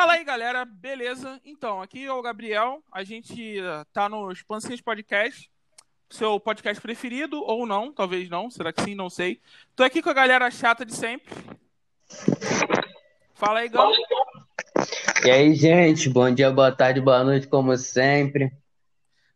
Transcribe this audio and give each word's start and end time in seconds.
Fala 0.00 0.14
aí, 0.14 0.24
galera, 0.24 0.64
beleza? 0.64 1.38
Então, 1.44 1.82
aqui 1.82 2.06
é 2.06 2.10
o 2.10 2.22
Gabriel, 2.22 2.82
a 2.90 3.04
gente 3.04 3.56
tá 3.92 4.08
no 4.08 4.32
Expansões 4.32 4.80
Podcast, 4.80 5.50
seu 6.08 6.40
podcast 6.40 6.80
preferido, 6.80 7.44
ou 7.44 7.66
não, 7.66 7.92
talvez 7.92 8.30
não, 8.30 8.50
será 8.50 8.72
que 8.72 8.80
sim, 8.80 8.94
não 8.94 9.10
sei. 9.10 9.42
Tô 9.76 9.84
aqui 9.84 10.00
com 10.00 10.08
a 10.08 10.14
galera 10.14 10.50
chata 10.50 10.86
de 10.86 10.94
sempre. 10.96 11.34
Fala 13.34 13.58
aí, 13.58 13.68
Gal. 13.68 13.92
E 15.22 15.30
aí, 15.30 15.54
gente, 15.54 16.08
bom 16.08 16.32
dia, 16.32 16.50
boa 16.50 16.72
tarde, 16.72 16.98
boa 16.98 17.22
noite, 17.22 17.46
como 17.46 17.76
sempre. 17.76 18.50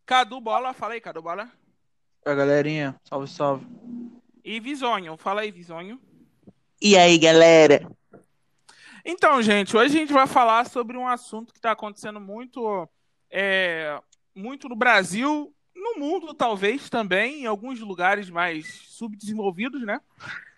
Cadu 0.07 0.41
Bola, 0.41 0.73
fala 0.73 0.95
aí, 0.95 1.01
Cadu 1.03 1.21
Bola. 1.21 1.47
Oi, 2.25 2.35
galerinha, 2.35 2.99
salve, 3.05 3.29
salve. 3.29 3.67
E 4.43 4.59
Visonho, 4.61 5.19
fala 5.19 5.43
aí, 5.43 5.51
Visonho. 5.51 6.01
E 6.81 6.97
aí, 6.97 7.19
galera? 7.19 7.87
Então, 9.05 9.43
gente, 9.43 9.77
hoje 9.77 9.95
a 9.95 9.99
gente 10.01 10.13
vai 10.15 10.27
falar 10.27 10.65
sobre 10.65 10.97
um 10.97 11.07
assunto 11.07 11.53
que 11.53 11.59
está 11.59 11.73
acontecendo 11.73 12.19
muito, 12.19 12.89
é, 13.31 14.01
muito 14.35 14.67
no 14.67 14.75
Brasil, 14.75 15.55
no 15.77 16.01
mundo 16.01 16.33
talvez 16.33 16.89
também, 16.89 17.43
em 17.43 17.47
alguns 17.47 17.81
lugares 17.81 18.31
mais 18.31 18.67
subdesenvolvidos, 18.89 19.83
né? 19.83 20.01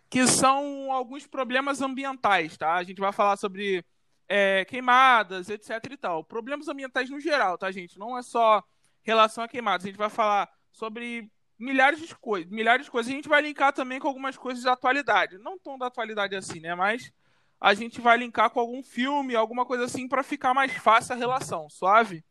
Que 0.08 0.28
são 0.28 0.92
alguns 0.92 1.26
problemas 1.26 1.82
ambientais, 1.82 2.56
tá? 2.56 2.74
A 2.74 2.84
gente 2.84 3.00
vai 3.00 3.10
falar 3.12 3.36
sobre 3.36 3.84
é, 4.28 4.64
queimadas, 4.64 5.50
etc 5.50 5.84
e 5.90 5.96
tal. 5.96 6.22
Problemas 6.22 6.68
ambientais 6.68 7.10
no 7.10 7.18
geral, 7.18 7.58
tá, 7.58 7.72
gente? 7.72 7.98
Não 7.98 8.16
é 8.16 8.22
só 8.22 8.62
relação 9.02 9.42
a 9.42 9.48
queimadas. 9.48 9.84
A 9.84 9.88
gente 9.88 9.98
vai 9.98 10.10
falar 10.10 10.48
sobre 10.70 11.28
milhares 11.58 11.98
de 11.98 12.14
coisas, 12.14 12.48
milhares 12.48 12.86
de 12.86 12.92
coisas. 12.92 13.10
A 13.12 13.16
gente 13.16 13.28
vai 13.28 13.42
linkar 13.42 13.72
também 13.72 13.98
com 13.98 14.06
algumas 14.06 14.36
coisas 14.36 14.62
da 14.62 14.74
atualidade, 14.74 15.36
não 15.38 15.58
tão 15.58 15.76
da 15.76 15.86
atualidade 15.86 16.36
assim, 16.36 16.60
né? 16.60 16.76
Mas 16.76 17.12
a 17.60 17.74
gente 17.74 18.00
vai 18.00 18.18
linkar 18.18 18.50
com 18.50 18.60
algum 18.60 18.82
filme, 18.82 19.34
alguma 19.34 19.64
coisa 19.64 19.84
assim, 19.84 20.08
para 20.08 20.22
ficar 20.22 20.52
mais 20.54 20.72
fácil 20.72 21.14
a 21.14 21.18
relação, 21.18 21.68
suave? 21.70 22.24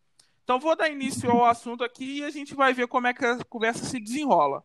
Então 0.44 0.60
vou 0.60 0.76
dar 0.76 0.90
início 0.90 1.30
ao 1.32 1.46
assunto 1.46 1.84
aqui 1.84 2.20
e 2.20 2.24
a 2.24 2.30
gente 2.30 2.54
vai 2.54 2.74
ver 2.74 2.88
como 2.88 3.08
é 3.08 3.13
que 3.13 3.26
a 3.26 3.44
conversa 3.46 3.84
se 3.84 3.99
desenrola. 3.99 4.64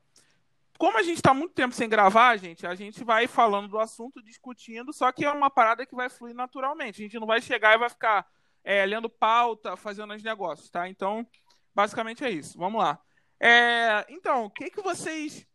Como 0.78 0.96
a 0.96 1.02
gente 1.02 1.16
está 1.16 1.34
muito 1.34 1.54
tempo 1.54 1.74
sem 1.74 1.88
gravar, 1.88 2.36
gente, 2.38 2.66
a 2.66 2.74
gente 2.74 3.04
vai 3.04 3.26
falando 3.26 3.68
do 3.68 3.78
assunto, 3.78 4.22
discutindo, 4.22 4.92
só 4.92 5.10
que 5.12 5.24
é 5.24 5.30
uma 5.30 5.50
parada 5.50 5.84
que 5.84 5.94
vai 5.94 6.08
fluir 6.08 6.34
naturalmente. 6.34 7.00
A 7.00 7.04
gente 7.04 7.18
não 7.18 7.26
vai 7.26 7.40
chegar 7.40 7.74
e 7.74 7.78
vai 7.78 7.90
ficar 7.90 8.26
é, 8.64 8.84
lendo 8.86 9.08
pauta, 9.08 9.76
fazendo 9.76 10.14
os 10.14 10.22
negócios, 10.22 10.70
tá? 10.70 10.88
Então, 10.88 11.26
basicamente 11.74 12.24
é 12.24 12.30
isso. 12.30 12.58
Vamos 12.58 12.82
lá. 12.82 12.98
É, 13.38 14.06
então, 14.08 14.46
o 14.46 14.50
que, 14.50 14.70
que 14.70 14.82
vocês 14.82 15.46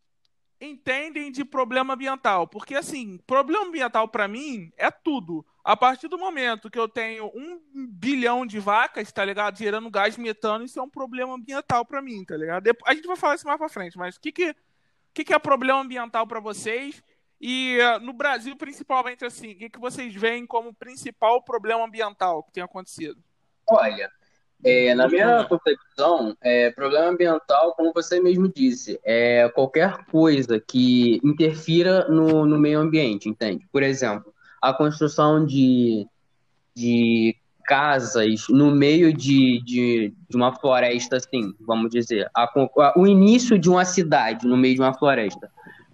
entendem 0.60 1.30
de 1.30 1.44
problema 1.44 1.94
ambiental. 1.94 2.46
Porque, 2.46 2.74
assim, 2.74 3.18
problema 3.26 3.66
ambiental 3.66 4.08
para 4.08 4.26
mim 4.26 4.72
é 4.76 4.90
tudo. 4.90 5.44
A 5.62 5.76
partir 5.76 6.08
do 6.08 6.18
momento 6.18 6.70
que 6.70 6.78
eu 6.78 6.88
tenho 6.88 7.26
um 7.34 7.60
bilhão 7.74 8.46
de 8.46 8.58
vacas, 8.58 9.10
tá 9.10 9.24
ligado? 9.24 9.58
Gerando 9.58 9.90
gás 9.90 10.16
metano, 10.16 10.64
isso 10.64 10.78
é 10.78 10.82
um 10.82 10.88
problema 10.88 11.34
ambiental 11.34 11.84
para 11.84 12.00
mim, 12.00 12.24
tá 12.24 12.36
ligado? 12.36 12.68
A 12.86 12.94
gente 12.94 13.06
vai 13.06 13.16
falar 13.16 13.34
isso 13.34 13.46
mais 13.46 13.58
pra 13.58 13.68
frente, 13.68 13.98
mas 13.98 14.16
o 14.16 14.20
que, 14.20 14.32
que, 14.32 14.56
que, 15.12 15.24
que 15.24 15.34
é 15.34 15.38
problema 15.38 15.80
ambiental 15.80 16.26
para 16.26 16.40
vocês? 16.40 17.02
E 17.40 17.78
uh, 17.80 18.00
no 18.00 18.12
Brasil, 18.12 18.56
principalmente, 18.56 19.24
assim, 19.24 19.52
o 19.52 19.58
que, 19.58 19.70
que 19.70 19.78
vocês 19.78 20.14
veem 20.14 20.46
como 20.46 20.72
principal 20.72 21.42
problema 21.42 21.84
ambiental 21.84 22.42
que 22.44 22.52
tem 22.52 22.62
acontecido? 22.62 23.22
Olha, 23.68 24.10
é, 24.64 24.94
na 24.94 25.08
minha 25.08 25.44
concepção, 25.44 26.36
é, 26.40 26.70
problema 26.70 27.08
ambiental, 27.08 27.74
como 27.74 27.92
você 27.92 28.20
mesmo 28.20 28.48
disse, 28.48 28.98
é 29.04 29.48
qualquer 29.50 30.04
coisa 30.06 30.58
que 30.58 31.20
interfira 31.22 32.08
no, 32.08 32.46
no 32.46 32.58
meio 32.58 32.80
ambiente, 32.80 33.28
entende? 33.28 33.66
Por 33.70 33.82
exemplo, 33.82 34.32
a 34.60 34.72
construção 34.72 35.44
de, 35.44 36.06
de 36.74 37.36
casas 37.64 38.48
no 38.48 38.70
meio 38.70 39.12
de, 39.12 39.62
de, 39.62 40.14
de 40.28 40.36
uma 40.36 40.54
floresta, 40.54 41.16
assim, 41.16 41.54
vamos 41.60 41.90
dizer, 41.90 42.28
a, 42.34 42.48
o 42.96 43.06
início 43.06 43.58
de 43.58 43.68
uma 43.68 43.84
cidade 43.84 44.46
no 44.46 44.56
meio 44.56 44.74
de 44.74 44.80
uma 44.80 44.94
floresta 44.94 45.50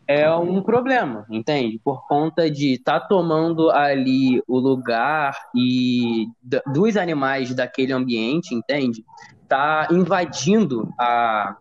é 0.07 0.31
um 0.35 0.63
problema, 0.63 1.27
entende? 1.31 1.81
Por 1.83 2.07
conta 2.07 2.51
de 2.51 2.75
estar 2.75 3.01
tá 3.01 3.07
tomando 3.07 3.71
ali 3.71 4.43
o 4.47 4.59
lugar 4.59 5.37
e 5.55 6.27
dos 6.67 6.97
animais 6.97 7.55
daquele 7.55 7.93
ambiente, 7.93 8.55
entende? 8.55 9.05
Tá 9.49 9.89
invadindo 9.91 10.93
a, 10.99 11.57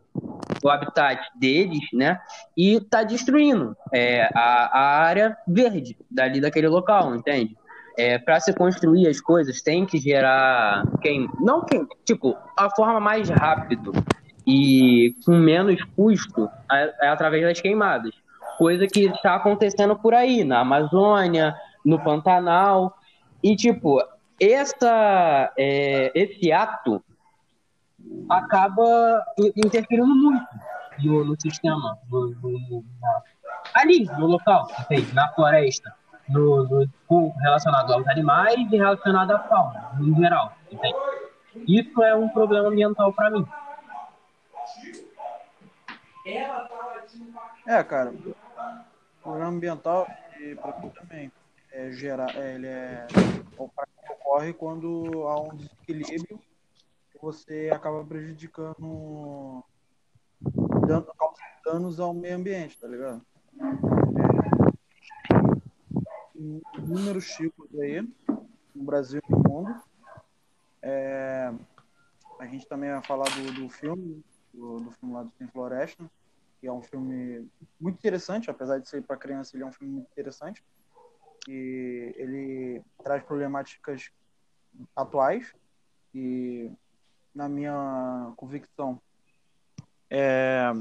o 0.63 0.69
habitat 0.69 1.21
deles, 1.35 1.83
né? 1.93 2.19
E 2.57 2.79
tá 2.79 3.03
destruindo 3.03 3.75
é, 3.93 4.29
a, 4.33 4.79
a 4.79 5.03
área 5.03 5.37
verde 5.47 5.97
dali 6.09 6.41
daquele 6.41 6.67
local, 6.67 7.15
entende? 7.15 7.55
É, 7.97 8.17
para 8.17 8.39
se 8.39 8.53
construir 8.53 9.07
as 9.07 9.19
coisas 9.19 9.61
tem 9.61 9.85
que 9.85 9.97
gerar 9.97 10.83
quem 11.01 11.29
não 11.41 11.65
quem 11.65 11.85
tipo 12.05 12.37
a 12.57 12.69
forma 12.73 13.01
mais 13.01 13.29
rápido 13.29 13.91
e 14.47 15.13
com 15.25 15.35
menos 15.35 15.83
custo 15.93 16.49
é, 16.71 16.93
é 17.01 17.07
através 17.09 17.43
das 17.43 17.59
queimadas 17.59 18.13
coisa 18.61 18.85
que 18.85 19.05
está 19.05 19.37
acontecendo 19.37 19.95
por 19.95 20.13
aí, 20.13 20.43
na 20.43 20.59
Amazônia, 20.59 21.55
no 21.83 21.97
Pantanal. 21.97 22.95
E, 23.41 23.55
tipo, 23.55 23.99
essa, 24.39 25.51
é, 25.57 26.11
esse 26.13 26.51
ato 26.51 27.03
acaba 28.29 29.19
interferindo 29.55 30.13
muito 30.13 30.45
no, 31.03 31.25
no 31.25 31.41
sistema, 31.41 31.97
no, 32.11 32.27
no, 32.39 32.85
na, 33.01 33.21
ali, 33.73 34.05
no 34.19 34.27
local, 34.27 34.67
na 35.11 35.27
floresta, 35.29 35.91
no, 36.29 36.87
relacionado 37.39 37.93
aos 37.93 38.07
animais 38.09 38.71
e 38.71 38.77
relacionado 38.77 39.31
à 39.31 39.39
fauna, 39.39 39.89
em 39.99 40.15
geral. 40.21 40.53
Isso 41.67 42.03
é 42.03 42.15
um 42.15 42.29
problema 42.29 42.67
ambiental 42.67 43.11
para 43.11 43.31
mim. 43.31 43.47
É, 47.67 47.83
cara, 47.83 48.13
o 49.21 49.23
programa 49.23 49.51
ambiental, 49.51 50.07
mim 50.39 50.89
também, 50.89 51.31
é 51.71 51.91
gerar, 51.91 52.35
é, 52.35 52.55
ele 52.55 52.67
é, 52.67 53.07
ocorre 54.09 54.51
quando 54.51 55.27
há 55.27 55.39
um 55.39 55.55
desequilíbrio 55.55 56.41
você 57.21 57.69
acaba 57.71 58.03
prejudicando, 58.03 59.63
dando, 60.87 61.07
danos 61.63 61.99
ao 61.99 62.15
meio 62.15 62.35
ambiente, 62.35 62.79
tá 62.79 62.87
ligado? 62.87 63.21
Inúmeros 66.79 67.27
tipos 67.27 67.69
aí, 67.79 68.01
no 68.73 68.83
Brasil 68.83 69.21
e 69.23 69.31
no 69.31 69.37
mundo. 69.37 69.83
É, 70.81 71.53
a 72.39 72.47
gente 72.47 72.67
também 72.67 72.89
vai 72.89 73.03
falar 73.03 73.25
do, 73.25 73.53
do 73.53 73.69
filme, 73.69 74.25
do, 74.51 74.79
do 74.79 74.91
filme 74.93 75.13
lá 75.13 75.21
do 75.21 75.29
Tem 75.37 75.47
Floresta, 75.47 76.09
que 76.61 76.67
é 76.67 76.71
um 76.71 76.83
filme 76.83 77.49
muito 77.79 77.97
interessante, 77.97 78.51
apesar 78.51 78.77
de 78.77 78.87
ser 78.87 79.01
para 79.01 79.17
criança, 79.17 79.57
ele 79.57 79.63
é 79.63 79.65
um 79.65 79.71
filme 79.71 79.95
muito 79.95 80.11
interessante. 80.11 80.63
E 81.49 82.13
ele 82.15 82.83
traz 83.03 83.23
problemáticas 83.23 84.11
atuais 84.95 85.51
e, 86.13 86.71
na 87.33 87.49
minha 87.49 88.31
convicção, 88.37 89.01
é 90.07 90.71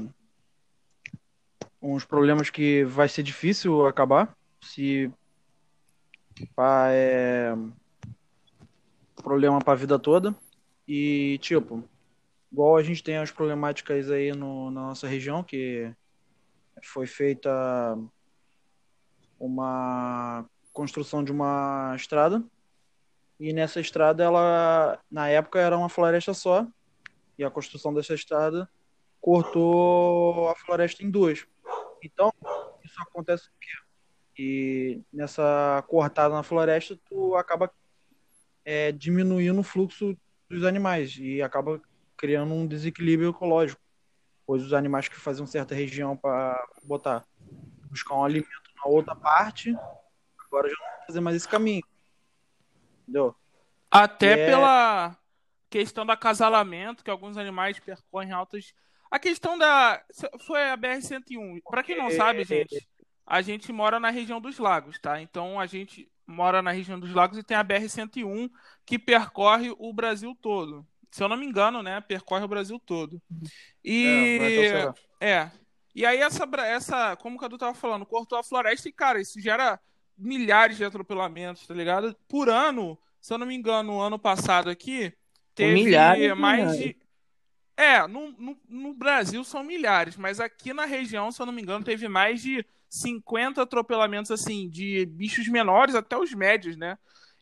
uns 1.81 2.05
problemas 2.05 2.51
que 2.51 2.83
vai 2.83 3.09
ser 3.09 3.23
difícil 3.23 3.87
acabar 3.87 4.37
se 4.61 5.11
é 6.91 7.53
problema 9.15 9.59
para 9.59 9.73
a 9.73 9.75
vida 9.75 9.97
toda 9.97 10.35
e 10.87 11.39
tipo 11.41 11.83
Igual 12.51 12.75
a 12.75 12.83
gente 12.83 13.03
tem 13.03 13.17
as 13.17 13.31
problemáticas 13.31 14.11
aí 14.11 14.33
no, 14.33 14.69
na 14.71 14.87
nossa 14.87 15.07
região, 15.07 15.43
que 15.43 15.93
foi 16.83 17.07
feita 17.07 17.97
uma 19.39 20.45
construção 20.73 21.23
de 21.23 21.31
uma 21.31 21.93
estrada. 21.95 22.43
E 23.39 23.53
nessa 23.53 23.79
estrada, 23.79 24.23
ela, 24.23 24.99
na 25.09 25.29
época, 25.29 25.59
era 25.59 25.77
uma 25.77 25.89
floresta 25.89 26.33
só. 26.33 26.67
E 27.37 27.43
a 27.43 27.49
construção 27.49 27.93
dessa 27.93 28.13
estrada 28.13 28.69
cortou 29.19 30.49
a 30.49 30.55
floresta 30.55 31.03
em 31.03 31.09
duas. 31.09 31.47
Então, 32.03 32.33
isso 32.83 33.01
acontece 33.01 33.47
o 33.47 33.51
quê? 33.59 33.71
E 34.37 35.01
nessa 35.13 35.83
cortada 35.87 36.33
na 36.33 36.43
floresta, 36.43 36.99
tu 37.09 37.35
acaba 37.35 37.71
é, 38.65 38.91
diminuindo 38.91 39.59
o 39.59 39.63
fluxo 39.63 40.17
dos 40.49 40.63
animais 40.63 41.17
e 41.17 41.41
acaba 41.41 41.81
criando 42.21 42.53
um 42.53 42.67
desequilíbrio 42.67 43.31
ecológico, 43.31 43.81
pois 44.45 44.63
os 44.63 44.73
animais 44.73 45.07
que 45.07 45.15
faziam 45.15 45.47
certa 45.47 45.73
região 45.73 46.15
para 46.15 46.63
botar 46.83 47.25
buscar 47.89 48.15
um 48.15 48.23
alimento 48.23 48.71
na 48.77 48.89
outra 48.89 49.15
parte, 49.15 49.75
agora 50.45 50.69
já 50.69 50.75
não 50.79 50.97
vão 50.97 51.05
fazer 51.07 51.19
mais 51.19 51.35
esse 51.35 51.49
caminho. 51.49 51.83
Entendeu? 53.01 53.35
Até 53.89 54.39
é... 54.39 54.45
pela 54.45 55.17
questão 55.67 56.05
do 56.05 56.11
acasalamento, 56.11 57.03
que 57.03 57.09
alguns 57.09 57.37
animais 57.37 57.79
percorrem 57.79 58.31
altas. 58.31 58.71
A 59.09 59.17
questão 59.17 59.57
da. 59.57 60.01
Foi 60.45 60.69
a 60.69 60.77
BR-101. 60.77 61.61
Para 61.69 61.83
quem 61.83 61.97
não 61.97 62.11
sabe, 62.11 62.43
gente, 62.43 62.87
a 63.25 63.41
gente 63.41 63.73
mora 63.73 63.99
na 63.99 64.11
região 64.11 64.39
dos 64.39 64.59
lagos, 64.59 64.99
tá? 64.99 65.19
Então 65.19 65.59
a 65.59 65.65
gente 65.65 66.09
mora 66.27 66.61
na 66.61 66.71
região 66.71 66.99
dos 66.99 67.13
lagos 67.13 67.37
e 67.37 67.43
tem 67.43 67.57
a 67.57 67.63
BR-101 67.63 68.49
que 68.85 68.99
percorre 68.99 69.73
o 69.77 69.91
Brasil 69.91 70.37
todo. 70.39 70.85
Se 71.11 71.21
eu 71.23 71.27
não 71.27 71.37
me 71.37 71.45
engano, 71.45 71.83
né? 71.83 71.99
Percorre 72.01 72.45
o 72.45 72.47
Brasil 72.47 72.79
todo. 72.79 73.21
E. 73.83 74.39
É, 75.19 75.29
é. 75.29 75.51
E 75.93 76.05
aí, 76.05 76.19
essa, 76.19 76.47
essa, 76.59 77.15
como 77.17 77.35
o 77.35 77.39
Cadu 77.39 77.57
tava 77.57 77.73
falando, 77.73 78.05
cortou 78.05 78.39
a 78.39 78.43
floresta 78.43 78.87
e, 78.87 78.93
cara, 78.93 79.19
isso 79.19 79.41
gera 79.41 79.77
milhares 80.17 80.77
de 80.77 80.85
atropelamentos, 80.85 81.67
tá 81.67 81.73
ligado? 81.73 82.15
Por 82.29 82.47
ano, 82.47 82.97
se 83.19 83.33
eu 83.33 83.37
não 83.37 83.45
me 83.45 83.55
engano, 83.55 83.99
ano 83.99 84.17
passado 84.17 84.69
aqui, 84.69 85.13
teve 85.53 85.73
milhares, 85.73 86.37
mais 86.37 86.77
de. 86.77 86.95
É, 87.75 88.07
no, 88.07 88.31
no, 88.31 88.57
no, 88.69 88.93
Brasil 88.93 89.43
são 89.43 89.63
milhares, 89.63 90.15
mas 90.15 90.39
aqui 90.39 90.73
na 90.73 90.85
região, 90.85 91.31
se 91.31 91.41
eu 91.41 91.45
não 91.45 91.53
me 91.53 91.61
engano, 91.61 91.83
teve 91.83 92.07
mais 92.07 92.41
de 92.41 92.65
50 92.89 93.61
atropelamentos, 93.61 94.29
assim, 94.29 94.69
de 94.69 95.05
bichos 95.07 95.47
menores 95.47 95.95
até 95.95 96.17
os 96.17 96.33
médios, 96.33 96.77
né? 96.77 96.97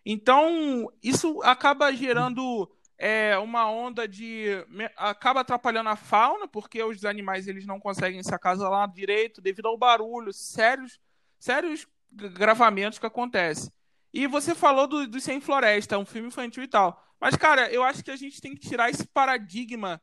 Então, 0.06 0.92
isso 1.04 1.42
acaba 1.44 1.92
gerando 1.92 2.72
é, 3.00 3.38
uma 3.38 3.72
onda 3.72 4.06
de. 4.06 4.50
acaba 4.98 5.40
atrapalhando 5.40 5.88
a 5.88 5.96
fauna, 5.96 6.50
porque 6.50 6.84
os 6.84 7.06
animais 7.06 7.48
eles 7.48 7.66
não 7.66 7.80
conseguem 7.80 8.22
se 8.22 8.36
acasalar 8.36 8.92
direito 8.92 9.42
devido 9.42 9.68
ao 9.68 9.78
barulho, 9.78 10.34
sérios, 10.34 11.00
sérios 11.40 11.88
gravamentos 12.12 13.00
que 13.00 13.06
acontecem. 13.06 13.72
E 14.14 14.28
você 14.28 14.54
falou 14.54 14.86
do, 14.86 15.08
do 15.08 15.22
Sem 15.22 15.40
Floresta, 15.40 15.98
um 15.98 16.06
filme 16.06 16.28
infantil 16.28 16.62
e 16.62 16.68
tal. 16.68 17.02
Mas, 17.22 17.38
cara, 17.38 17.72
eu 17.72 17.84
acho 17.84 18.04
que 18.04 18.12
a 18.12 18.18
gente 18.18 18.42
tem 18.42 18.54
que 18.54 18.68
tirar 18.68 18.90
esse 18.90 19.08
paradigma 19.08 20.02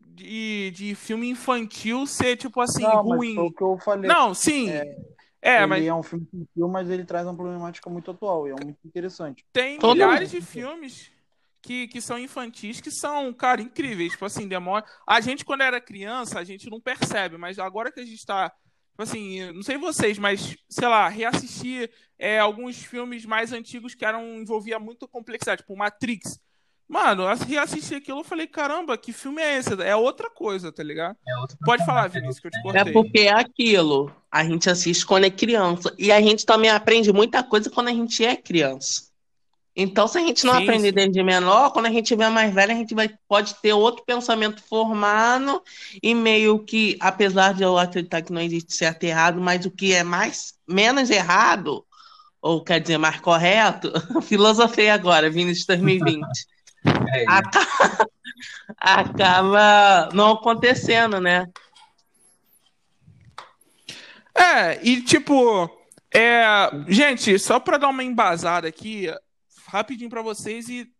de, 0.00 0.70
de 0.70 0.94
filme 0.94 1.28
infantil 1.28 2.06
ser, 2.06 2.36
tipo 2.36 2.60
assim, 2.60 2.84
não, 2.84 3.02
ruim. 3.02 3.34
Mas 3.34 3.46
o 3.46 3.52
que 3.52 3.62
eu 3.62 3.78
falei. 3.78 4.08
Não, 4.08 4.32
sim. 4.32 4.70
É, 4.70 4.96
é 5.42 5.56
ele 5.56 5.66
mas... 5.66 5.84
é 5.84 5.94
um 5.94 6.02
filme 6.04 6.28
infantil, 6.32 6.68
mas 6.68 6.88
ele 6.88 7.04
traz 7.04 7.26
uma 7.26 7.34
problemática 7.34 7.90
muito 7.90 8.12
atual 8.12 8.46
e 8.46 8.50
é 8.52 8.54
muito 8.54 8.78
interessante. 8.84 9.44
Tem 9.52 9.78
Todo 9.78 9.94
milhares 9.94 10.32
mundo. 10.32 10.40
de 10.40 10.46
filmes 10.46 11.17
que, 11.62 11.88
que 11.88 12.00
são 12.00 12.18
infantis 12.18 12.80
que 12.80 12.90
são, 12.90 13.32
cara, 13.32 13.60
incríveis. 13.60 14.12
Tipo 14.12 14.24
assim, 14.24 14.48
demora. 14.48 14.84
A 15.06 15.20
gente, 15.20 15.44
quando 15.44 15.62
era 15.62 15.80
criança, 15.80 16.38
a 16.38 16.44
gente 16.44 16.70
não 16.70 16.80
percebe, 16.80 17.36
mas 17.36 17.58
agora 17.58 17.92
que 17.92 18.00
a 18.00 18.04
gente 18.04 18.24
tá 18.24 18.52
Tipo 18.98 19.08
assim, 19.08 19.52
não 19.52 19.62
sei 19.62 19.78
vocês, 19.78 20.18
mas, 20.18 20.56
sei 20.68 20.88
lá, 20.88 21.08
reassistir 21.08 21.88
é, 22.18 22.40
alguns 22.40 22.82
filmes 22.82 23.24
mais 23.24 23.52
antigos 23.52 23.94
que 23.94 24.04
eram 24.04 24.40
envolvia 24.40 24.80
muita 24.80 25.06
complexidade, 25.06 25.62
tipo 25.62 25.76
Matrix. 25.76 26.40
Mano, 26.88 27.32
reassisti 27.46 27.94
aquilo 27.94 28.22
e 28.22 28.24
falei, 28.24 28.48
caramba, 28.48 28.98
que 28.98 29.12
filme 29.12 29.40
é 29.40 29.56
esse? 29.56 29.72
É 29.82 29.94
outra 29.94 30.28
coisa, 30.28 30.72
tá 30.72 30.82
ligado? 30.82 31.16
É 31.28 31.32
Pode 31.64 31.86
falar, 31.86 32.08
Vinícius, 32.08 32.40
que 32.40 32.48
eu 32.48 32.50
te 32.50 32.60
cortei. 32.60 32.80
É 32.80 32.92
porque 32.92 33.20
é 33.20 33.32
aquilo. 33.32 34.10
A 34.32 34.42
gente 34.42 34.68
assiste 34.68 35.06
quando 35.06 35.26
é 35.26 35.30
criança. 35.30 35.94
E 35.96 36.10
a 36.10 36.20
gente 36.20 36.44
também 36.44 36.70
aprende 36.70 37.12
muita 37.12 37.44
coisa 37.44 37.70
quando 37.70 37.88
a 37.88 37.92
gente 37.92 38.24
é 38.24 38.34
criança. 38.34 39.07
Então, 39.80 40.08
se 40.08 40.18
a 40.18 40.20
gente 40.20 40.44
não 40.44 40.56
sim, 40.56 40.64
aprender 40.64 40.88
sim. 40.88 40.94
desde 40.94 41.22
menor, 41.22 41.70
quando 41.70 41.86
a 41.86 41.90
gente 41.90 42.06
tiver 42.06 42.28
mais 42.30 42.52
velho, 42.52 42.72
a 42.72 42.74
gente 42.74 42.96
vai, 42.96 43.08
pode 43.28 43.54
ter 43.62 43.72
outro 43.72 44.04
pensamento 44.04 44.60
formado 44.60 45.62
e 46.02 46.16
meio 46.16 46.58
que, 46.58 46.98
apesar 46.98 47.54
de 47.54 47.62
eu 47.62 47.78
acreditar 47.78 48.22
que 48.22 48.32
não 48.32 48.40
existe 48.40 48.74
certo 48.74 49.04
e 49.04 49.06
errado, 49.06 49.40
mas 49.40 49.64
o 49.64 49.70
que 49.70 49.94
é 49.94 50.02
mais 50.02 50.54
menos 50.68 51.10
errado, 51.10 51.86
ou 52.42 52.64
quer 52.64 52.80
dizer, 52.80 52.98
mais 52.98 53.20
correto, 53.20 53.92
filosofei 54.22 54.90
agora, 54.90 55.30
Vinícius 55.30 55.66
2020. 55.66 56.26
É 56.84 57.24
acaba, 57.26 58.08
acaba 58.78 60.08
não 60.14 60.32
acontecendo, 60.32 61.20
né? 61.20 61.46
É, 64.32 64.78
e 64.86 65.02
tipo, 65.02 65.68
é, 66.14 66.44
gente, 66.86 67.36
só 67.38 67.58
para 67.58 67.78
dar 67.78 67.88
uma 67.88 68.04
embasada 68.04 68.68
aqui, 68.68 69.08
rapidinho 69.68 70.10
para 70.10 70.22
vocês 70.22 70.68
e 70.68 70.90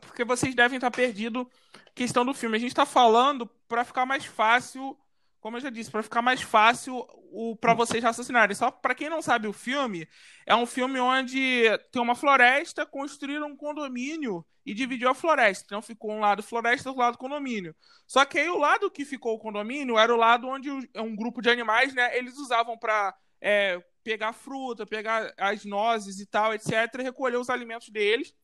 porque 0.00 0.24
vocês 0.24 0.54
devem 0.54 0.76
estar 0.76 0.90
perdido 0.90 1.48
questão 1.94 2.24
do 2.24 2.34
filme. 2.34 2.56
A 2.56 2.60
gente 2.60 2.70
está 2.70 2.86
falando 2.86 3.46
para 3.68 3.84
ficar 3.84 4.06
mais 4.06 4.24
fácil, 4.24 4.96
como 5.40 5.56
eu 5.56 5.60
já 5.60 5.70
disse, 5.70 5.90
para 5.90 6.02
ficar 6.02 6.22
mais 6.22 6.40
fácil 6.40 7.06
o 7.32 7.56
para 7.56 7.74
vocês 7.74 8.02
raciocinarem. 8.02 8.54
Só 8.54 8.70
para 8.70 8.94
quem 8.94 9.10
não 9.10 9.20
sabe 9.20 9.48
o 9.48 9.52
filme, 9.52 10.08
é 10.46 10.54
um 10.54 10.66
filme 10.66 11.00
onde 11.00 11.64
tem 11.90 12.00
uma 12.00 12.14
floresta, 12.14 12.86
construíram 12.86 13.48
um 13.48 13.56
condomínio 13.56 14.44
e 14.64 14.72
dividiu 14.72 15.10
a 15.10 15.14
floresta. 15.14 15.64
Então 15.66 15.82
ficou 15.82 16.12
um 16.12 16.20
lado 16.20 16.42
floresta, 16.42 16.88
outro 16.88 17.02
lado 17.02 17.18
condomínio. 17.18 17.74
Só 18.06 18.24
que 18.24 18.38
aí 18.38 18.48
o 18.48 18.58
lado 18.58 18.90
que 18.90 19.04
ficou 19.04 19.34
o 19.34 19.38
condomínio 19.38 19.98
era 19.98 20.14
o 20.14 20.18
lado 20.18 20.46
onde 20.46 20.70
um 20.70 21.16
grupo 21.16 21.42
de 21.42 21.50
animais, 21.50 21.92
né, 21.94 22.16
eles 22.16 22.36
usavam 22.36 22.78
para 22.78 23.14
é, 23.40 23.82
pegar 24.02 24.32
fruta, 24.32 24.86
pegar 24.86 25.32
as 25.36 25.64
nozes 25.64 26.20
e 26.20 26.26
tal, 26.26 26.54
etc., 26.54 26.72
e 26.98 27.02
recolher 27.02 27.36
os 27.36 27.50
alimentos 27.50 27.88
deles. 27.88 28.34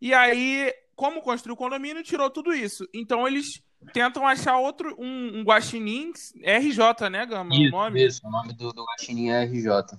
E 0.00 0.12
aí, 0.12 0.72
como 0.94 1.22
construiu 1.22 1.54
o 1.54 1.56
condomínio, 1.56 2.02
tirou 2.02 2.30
tudo 2.30 2.52
isso. 2.52 2.88
Então 2.92 3.26
eles 3.26 3.62
tentam 3.92 4.26
achar 4.26 4.58
outro, 4.58 4.96
um, 4.98 5.38
um 5.38 5.42
guaxinim, 5.42 6.12
RJ, 6.42 7.10
né, 7.10 7.26
Gama? 7.26 7.54
Isso, 7.54 7.68
o 7.68 7.70
nome? 7.70 8.06
Isso, 8.06 8.26
o 8.26 8.30
nome 8.30 8.52
do, 8.52 8.72
do 8.72 8.84
guaxinim 8.84 9.30
é 9.30 9.44
RJ. 9.44 9.98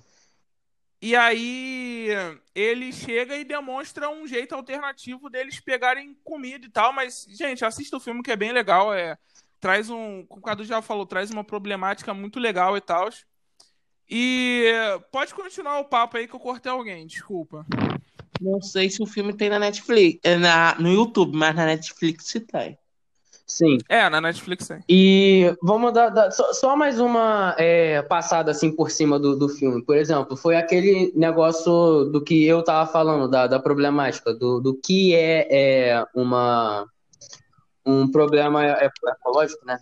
E 1.01 1.17
aí 1.17 2.07
ele 2.55 2.93
chega 2.93 3.35
e 3.35 3.43
demonstra 3.43 4.09
um 4.09 4.25
jeito 4.25 4.55
alternativo 4.55 5.29
deles 5.29 5.59
pegarem 5.59 6.17
comida 6.23 6.65
e 6.65 6.69
tal, 6.69 6.93
mas, 6.93 7.27
gente, 7.29 7.65
assista 7.65 7.97
o 7.97 7.99
filme 7.99 8.23
que 8.23 8.31
é 8.31 8.37
bem 8.37 8.53
legal, 8.53 8.93
é 8.93 9.17
traz 9.59 9.89
um, 9.89 10.25
como 10.25 10.41
o 10.41 10.43
Cadu 10.43 10.65
já 10.65 10.81
falou, 10.81 11.05
traz 11.05 11.31
uma 11.31 11.43
problemática 11.43 12.13
muito 12.13 12.37
legal 12.37 12.75
e 12.75 12.81
tal. 12.81 13.07
E 14.09 14.71
pode 15.11 15.33
continuar 15.33 15.79
o 15.79 15.85
papo 15.85 16.17
aí 16.17 16.27
que 16.27 16.35
eu 16.35 16.39
cortei 16.39 16.71
alguém, 16.71 17.07
desculpa. 17.07 17.65
Não 18.41 18.61
sei 18.61 18.89
se 18.89 19.01
o 19.01 19.05
filme 19.05 19.33
tem 19.33 19.49
na 19.49 19.59
Netflix, 19.59 20.19
é 20.23 20.37
na, 20.37 20.75
no 20.77 20.91
YouTube, 20.91 21.35
mas 21.35 21.55
na 21.55 21.65
Netflix 21.65 22.25
se 22.25 22.41
tem. 22.41 22.77
Sim. 23.45 23.77
É, 23.87 24.09
na 24.09 24.19
Netflix 24.19 24.67
tem. 24.67 24.83
E 24.89 25.55
vamos 25.61 25.93
dar, 25.93 26.09
dar 26.09 26.31
só, 26.31 26.53
só, 26.53 26.75
mais 26.75 26.99
uma 26.99 27.55
é, 27.57 28.01
passada 28.01 28.51
assim 28.51 28.75
por 28.75 28.89
cima 28.89 29.19
do, 29.19 29.37
do 29.37 29.47
filme. 29.49 29.83
Por 29.83 29.95
exemplo, 29.95 30.35
foi 30.35 30.55
aquele 30.55 31.13
negócio 31.15 32.05
do 32.05 32.23
que 32.23 32.45
eu 32.45 32.63
tava 32.63 32.91
falando, 32.91 33.29
da, 33.29 33.47
da 33.47 33.59
problemática, 33.59 34.33
do, 34.33 34.59
do 34.59 34.73
que 34.75 35.13
é, 35.13 35.47
é 35.49 36.05
uma 36.15 36.85
um 37.85 38.09
problema 38.09 38.65
ecológico, 38.65 39.65
né? 39.65 39.77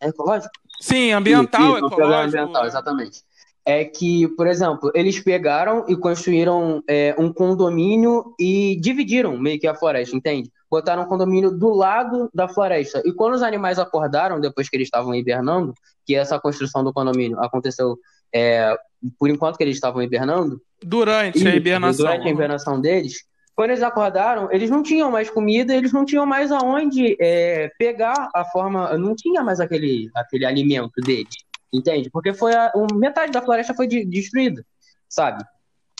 É 0.00 0.08
ecológico? 0.08 0.52
Sim, 0.80 1.12
ambiental, 1.12 1.60
Sim, 1.60 1.68
ecológico. 1.68 1.86
Um 1.86 1.96
problema 1.96 2.24
ambiental, 2.24 2.66
exatamente 2.66 3.22
é 3.66 3.84
que, 3.84 4.28
por 4.28 4.46
exemplo, 4.46 4.90
eles 4.94 5.18
pegaram 5.18 5.86
e 5.88 5.96
construíram 5.96 6.82
é, 6.86 7.14
um 7.18 7.32
condomínio 7.32 8.34
e 8.38 8.76
dividiram 8.78 9.38
meio 9.38 9.58
que 9.58 9.66
a 9.66 9.74
floresta, 9.74 10.14
entende? 10.14 10.50
Botaram 10.70 11.04
um 11.04 11.06
condomínio 11.06 11.50
do 11.50 11.70
lado 11.70 12.28
da 12.34 12.46
floresta. 12.46 13.02
E 13.06 13.12
quando 13.12 13.34
os 13.34 13.42
animais 13.42 13.78
acordaram, 13.78 14.40
depois 14.40 14.68
que 14.68 14.76
eles 14.76 14.86
estavam 14.86 15.14
hibernando, 15.14 15.72
que 16.04 16.14
essa 16.14 16.38
construção 16.38 16.84
do 16.84 16.92
condomínio 16.92 17.40
aconteceu 17.40 17.96
é, 18.34 18.76
por 19.18 19.30
enquanto 19.30 19.56
que 19.56 19.64
eles 19.64 19.76
estavam 19.76 20.02
hibernando. 20.02 20.60
Durante 20.82 21.42
e, 21.42 21.48
a 21.48 21.56
hibernação. 21.56 22.04
Durante 22.04 22.28
a 22.28 22.30
hibernação 22.30 22.80
deles. 22.80 23.24
Quando 23.54 23.70
eles 23.70 23.82
acordaram, 23.82 24.50
eles 24.50 24.68
não 24.68 24.82
tinham 24.82 25.10
mais 25.10 25.30
comida, 25.30 25.74
eles 25.74 25.92
não 25.92 26.04
tinham 26.04 26.26
mais 26.26 26.50
aonde 26.50 27.16
é, 27.20 27.70
pegar 27.78 28.28
a 28.34 28.44
forma. 28.44 28.98
Não 28.98 29.14
tinha 29.14 29.42
mais 29.42 29.60
aquele, 29.60 30.10
aquele 30.14 30.44
alimento 30.44 31.00
deles. 31.00 31.34
Entende? 31.72 32.10
Porque 32.10 32.32
foi 32.32 32.54
a, 32.54 32.72
metade 32.94 33.32
da 33.32 33.42
floresta 33.42 33.74
foi 33.74 33.86
de, 33.86 34.04
destruída, 34.04 34.64
sabe? 35.08 35.44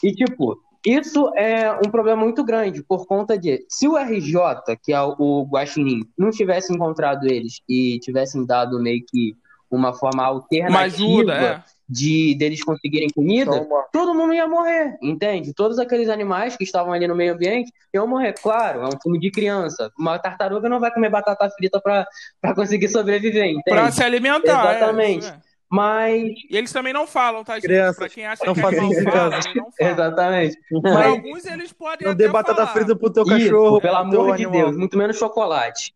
E, 0.02 0.12
tipo, 0.12 0.56
isso 0.84 1.32
é 1.34 1.72
um 1.72 1.90
problema 1.90 2.22
muito 2.22 2.44
grande 2.44 2.82
por 2.82 3.06
conta 3.06 3.38
de 3.38 3.64
se 3.68 3.88
o 3.88 3.96
RJ, 3.96 4.76
que 4.82 4.92
é 4.92 5.00
o 5.00 5.46
Guaxinim, 5.50 6.02
não 6.16 6.30
tivesse 6.30 6.72
encontrado 6.72 7.26
eles 7.26 7.60
e 7.68 7.98
tivessem 8.00 8.44
dado 8.44 8.80
meio 8.80 9.02
que 9.08 9.34
uma 9.70 9.94
forma 9.94 10.24
alternativa 10.24 10.78
ajuda, 10.80 11.34
é. 11.34 11.62
de 11.88 12.34
deles 12.38 12.62
conseguirem 12.62 13.08
comida, 13.14 13.66
todo 13.92 14.14
mundo 14.14 14.34
ia 14.34 14.46
morrer, 14.46 14.96
entende? 15.02 15.52
Todos 15.54 15.78
aqueles 15.78 16.08
animais 16.08 16.56
que 16.56 16.64
estavam 16.64 16.92
ali 16.92 17.08
no 17.08 17.16
meio 17.16 17.34
ambiente 17.34 17.72
iam 17.92 18.06
morrer. 18.06 18.34
Claro, 18.34 18.82
é 18.82 18.86
um 18.86 19.00
filme 19.02 19.18
de 19.18 19.30
criança. 19.30 19.90
Uma 19.98 20.18
tartaruga 20.18 20.68
não 20.68 20.80
vai 20.80 20.92
comer 20.92 21.10
batata 21.10 21.48
frita 21.50 21.80
para 21.80 22.54
conseguir 22.54 22.88
sobreviver, 22.88 23.46
entende? 23.46 23.62
Para 23.64 23.90
se 23.90 24.02
alimentar. 24.02 24.74
É, 24.74 24.76
Exatamente. 24.76 25.26
É, 25.26 25.38
mas. 25.74 26.32
E 26.48 26.56
eles 26.56 26.72
também 26.72 26.92
não 26.92 27.06
falam, 27.06 27.42
tá, 27.42 27.54
gente? 27.54 27.64
Crianças. 27.64 27.96
Pra 27.96 28.08
quem 28.08 28.24
acha 28.24 28.44
não 28.46 28.54
que 28.54 28.60
eles 28.60 29.04
não 29.04 29.12
falam, 29.12 29.32
eles 29.32 29.54
não 29.54 29.72
falam. 29.72 29.92
Exatamente. 29.92 30.58
Mas 30.70 31.06
alguns 31.06 31.46
eles 31.46 31.72
podem. 31.72 32.06
Não 32.06 32.14
dê 32.14 32.28
batata 32.28 32.66
frita 32.68 32.94
pro 32.94 33.12
teu 33.12 33.24
cachorro. 33.24 33.78
Isso, 33.78 33.80
pelo 33.80 33.96
amor 33.96 34.36
de 34.36 34.46
Deus, 34.46 34.76
muito 34.76 34.96
menos 34.96 35.16
chocolate. 35.16 35.92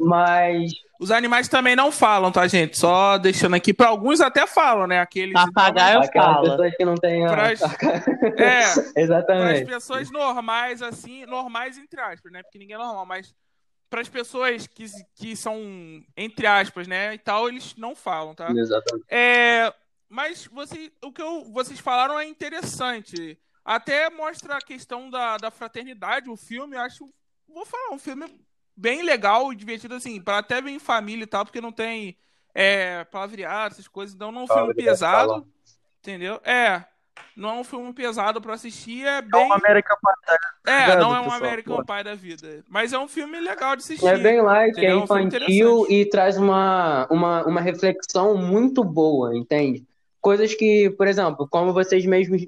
Mas. 0.00 0.72
Os 0.98 1.10
animais 1.10 1.46
também 1.46 1.76
não 1.76 1.92
falam, 1.92 2.32
tá, 2.32 2.46
gente? 2.46 2.78
Só 2.78 3.18
deixando 3.18 3.54
aqui. 3.54 3.72
Para 3.72 3.88
alguns 3.88 4.20
até 4.20 4.46
falam, 4.46 4.86
né? 4.86 5.00
Aqueles. 5.00 5.32
Papagaio 5.32 6.02
então, 6.02 6.22
fala. 6.22 6.50
pessoas 6.50 6.76
que 6.76 6.84
não 6.84 6.94
têm. 6.94 7.26
Pras... 7.26 7.60
É. 8.38 9.02
Exatamente. 9.02 9.64
Para 9.64 9.76
as 9.76 9.82
pessoas 9.82 10.10
normais, 10.10 10.82
assim. 10.82 11.24
Normais, 11.26 11.78
entre 11.78 12.00
aspas, 12.00 12.30
né? 12.32 12.42
Porque 12.42 12.58
ninguém 12.58 12.76
é 12.76 12.78
normal, 12.78 13.04
mas 13.04 13.34
para 13.88 14.00
as 14.00 14.08
pessoas 14.08 14.66
que, 14.66 14.86
que 15.14 15.36
são, 15.36 15.60
entre 16.16 16.46
aspas, 16.46 16.86
né, 16.88 17.14
e 17.14 17.18
tal, 17.18 17.48
eles 17.48 17.74
não 17.76 17.94
falam, 17.94 18.34
tá? 18.34 18.50
Exatamente. 18.50 19.06
É, 19.08 19.72
mas 20.08 20.46
você, 20.46 20.92
o 21.02 21.12
que 21.12 21.22
eu, 21.22 21.44
vocês 21.52 21.78
falaram 21.78 22.18
é 22.18 22.24
interessante. 22.26 23.38
Até 23.64 24.08
mostra 24.10 24.56
a 24.56 24.60
questão 24.60 25.10
da, 25.10 25.36
da 25.36 25.50
fraternidade, 25.50 26.30
o 26.30 26.36
filme, 26.36 26.76
acho. 26.76 27.04
Vou 27.48 27.64
falar, 27.64 27.92
um 27.92 27.98
filme 27.98 28.26
bem 28.76 29.02
legal 29.02 29.52
e 29.52 29.56
divertido, 29.56 29.94
assim, 29.94 30.20
para 30.20 30.38
até 30.38 30.60
ver 30.60 30.70
em 30.70 30.78
família 30.78 31.24
e 31.24 31.26
tal, 31.26 31.44
porque 31.44 31.60
não 31.60 31.72
tem 31.72 32.16
é, 32.54 33.04
palavreado, 33.04 33.74
essas 33.74 33.88
coisas, 33.88 34.14
então 34.14 34.30
não 34.30 34.42
é 34.42 34.44
um 34.44 34.48
filme 34.48 34.74
pesado. 34.74 35.46
Entendeu? 35.98 36.40
É. 36.44 36.84
Não 37.36 37.50
é 37.50 37.52
um 37.60 37.64
filme 37.64 37.92
pesado 37.92 38.40
para 38.40 38.54
assistir, 38.54 39.04
é 39.04 39.20
bem. 39.20 39.42
É 39.42 39.46
um 39.46 39.52
American 39.52 39.96
Pie. 39.96 40.72
É, 40.72 40.96
não 40.96 41.14
é 41.14 41.20
um 41.20 41.30
American 41.30 41.84
Pie 41.84 42.02
da 42.02 42.14
vida. 42.14 42.64
Mas 42.68 42.92
é 42.92 42.98
um 42.98 43.06
filme 43.06 43.38
legal 43.40 43.76
de 43.76 43.82
assistir. 43.82 44.06
É 44.06 44.16
bem 44.16 44.40
light, 44.40 44.68
é 44.68 44.70
entendeu? 44.70 44.90
É 44.90 45.00
um 45.00 45.04
infantil 45.04 45.86
e 45.90 46.06
traz 46.06 46.38
uma, 46.38 47.06
uma, 47.10 47.44
uma 47.44 47.60
reflexão 47.60 48.36
muito 48.36 48.82
boa, 48.82 49.36
entende? 49.36 49.84
Coisas 50.20 50.54
que, 50.54 50.90
por 50.90 51.06
exemplo, 51.06 51.46
como 51.48 51.72
vocês 51.72 52.06
mesmos. 52.06 52.42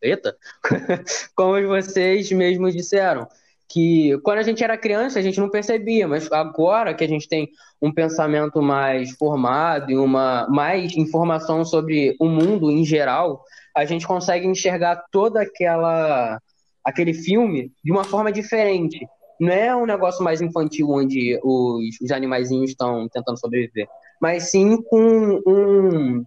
Eita! 0.00 0.36
como 1.36 1.68
vocês 1.68 2.32
mesmos 2.32 2.74
disseram, 2.74 3.28
que 3.70 4.18
quando 4.24 4.38
a 4.38 4.42
gente 4.42 4.64
era 4.64 4.76
criança 4.76 5.18
a 5.18 5.22
gente 5.22 5.38
não 5.38 5.48
percebia, 5.48 6.08
mas 6.08 6.30
agora 6.32 6.92
que 6.92 7.04
a 7.04 7.08
gente 7.08 7.28
tem 7.28 7.48
um 7.80 7.92
pensamento 7.92 8.60
mais 8.60 9.12
formado 9.12 9.90
e 9.90 9.96
uma 9.96 10.48
mais 10.48 10.96
informação 10.96 11.64
sobre 11.64 12.16
o 12.18 12.26
mundo 12.26 12.70
em 12.70 12.84
geral, 12.84 13.44
a 13.76 13.84
gente 13.84 14.06
consegue 14.06 14.46
enxergar 14.46 15.04
toda 15.10 15.42
aquela 15.42 16.40
aquele 16.84 17.12
filme 17.12 17.72
de 17.84 17.92
uma 17.92 18.04
forma 18.04 18.32
diferente. 18.32 19.06
Não 19.38 19.52
é 19.52 19.74
um 19.74 19.86
negócio 19.86 20.24
mais 20.24 20.40
infantil 20.40 20.90
onde 20.90 21.38
os, 21.42 22.00
os 22.00 22.10
animaizinhos 22.10 22.70
estão 22.70 23.08
tentando 23.08 23.38
sobreviver, 23.38 23.88
mas 24.20 24.50
sim 24.50 24.82
com 24.82 25.42
um, 25.46 26.24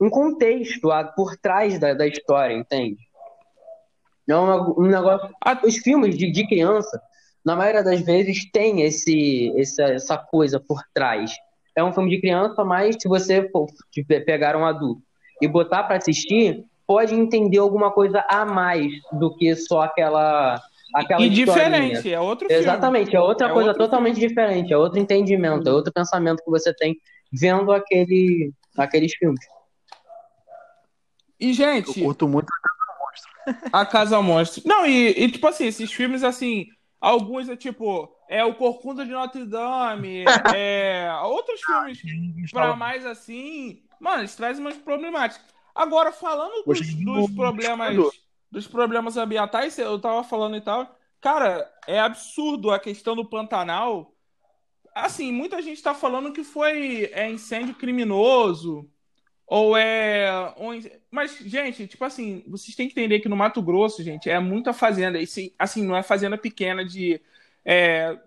um 0.00 0.10
contexto 0.10 0.88
por 1.16 1.36
trás 1.36 1.78
da, 1.78 1.94
da 1.94 2.06
história, 2.06 2.54
entende? 2.54 2.98
Não 4.26 4.50
é 4.50 4.62
um, 4.62 4.84
um 4.84 4.86
negócio. 4.86 5.30
Os 5.64 5.78
filmes 5.78 6.16
de, 6.16 6.30
de 6.30 6.46
criança, 6.46 7.00
na 7.44 7.56
maioria 7.56 7.82
das 7.82 8.02
vezes, 8.02 8.48
tem 8.50 8.82
esse, 8.82 9.52
essa, 9.56 9.82
essa 9.84 10.18
coisa 10.18 10.60
por 10.60 10.82
trás. 10.92 11.32
É 11.74 11.82
um 11.82 11.92
filme 11.92 12.10
de 12.10 12.20
criança, 12.20 12.62
mas 12.64 12.96
se 13.00 13.08
você 13.08 13.48
for 13.48 13.68
pegar 14.24 14.56
um 14.56 14.66
adulto 14.66 15.07
e 15.40 15.48
botar 15.48 15.84
para 15.84 15.96
assistir, 15.96 16.64
pode 16.86 17.14
entender 17.14 17.58
alguma 17.58 17.90
coisa 17.90 18.24
a 18.28 18.44
mais 18.44 18.90
do 19.12 19.34
que 19.36 19.54
só 19.54 19.82
aquela. 19.82 20.60
aquela 20.94 21.22
e 21.22 21.28
diferente, 21.28 22.12
é 22.12 22.18
outro 22.18 22.48
filme. 22.48 22.62
Exatamente, 22.62 23.14
é 23.14 23.20
outra 23.20 23.48
É 23.48 23.52
coisa 23.52 23.74
totalmente 23.74 24.18
diferente, 24.18 24.72
é 24.72 24.76
outro 24.76 24.98
entendimento, 24.98 25.68
é 25.68 25.72
outro 25.72 25.92
pensamento 25.92 26.42
que 26.42 26.50
você 26.50 26.74
tem 26.74 26.96
vendo 27.32 27.72
aquele, 27.72 28.52
aqueles 28.76 29.14
filmes. 29.14 29.40
E, 31.38 31.48
Eu 31.48 31.54
gente, 31.54 32.02
curto 32.02 32.26
muito. 32.26 32.48
A 33.72 33.86
Casa 33.86 34.20
Monstro. 34.20 34.62
Não, 34.66 34.86
e, 34.86 35.08
e, 35.10 35.30
tipo 35.30 35.46
assim, 35.46 35.66
esses 35.66 35.92
filmes, 35.92 36.22
assim, 36.24 36.66
alguns 37.00 37.48
é 37.48 37.56
tipo, 37.56 38.10
é 38.28 38.44
o 38.44 38.54
Corcunda 38.54 39.04
de 39.04 39.12
Notre 39.12 39.46
Dame, 39.46 40.24
é, 40.56 41.10
outros 41.22 41.60
filmes 41.60 42.50
pra 42.50 42.74
mais 42.74 43.06
assim, 43.06 43.82
mano, 44.00 44.20
eles 44.20 44.34
trazem 44.34 44.64
umas 44.64 44.76
problemáticas. 44.76 45.44
Agora, 45.74 46.10
falando 46.10 46.64
dos, 46.64 46.80
dos 46.94 47.30
problemas, 47.30 47.96
dos 48.50 48.66
problemas 48.66 49.16
ambientais, 49.16 49.78
eu 49.78 49.98
tava 49.98 50.24
falando 50.24 50.56
e 50.56 50.60
tal, 50.60 50.98
cara, 51.20 51.70
é 51.86 52.00
absurdo 52.00 52.70
a 52.70 52.78
questão 52.78 53.14
do 53.14 53.24
Pantanal. 53.24 54.12
Assim, 54.94 55.32
muita 55.32 55.62
gente 55.62 55.82
tá 55.82 55.94
falando 55.94 56.32
que 56.32 56.42
foi 56.42 57.10
é, 57.12 57.30
incêndio 57.30 57.74
criminoso, 57.74 58.90
ou 59.48 59.76
é. 59.76 60.54
Mas, 61.10 61.38
gente, 61.38 61.86
tipo 61.86 62.04
assim, 62.04 62.44
vocês 62.46 62.76
têm 62.76 62.86
que 62.86 62.92
entender 62.92 63.20
que 63.20 63.30
no 63.30 63.36
Mato 63.36 63.62
Grosso, 63.62 64.02
gente, 64.02 64.28
é 64.28 64.38
muita 64.38 64.74
fazenda. 64.74 65.18
E, 65.18 65.26
assim, 65.58 65.82
não 65.84 65.96
é 65.96 66.02
fazenda 66.02 66.36
pequena 66.36 66.84
de. 66.84 67.20
É, 67.64 68.18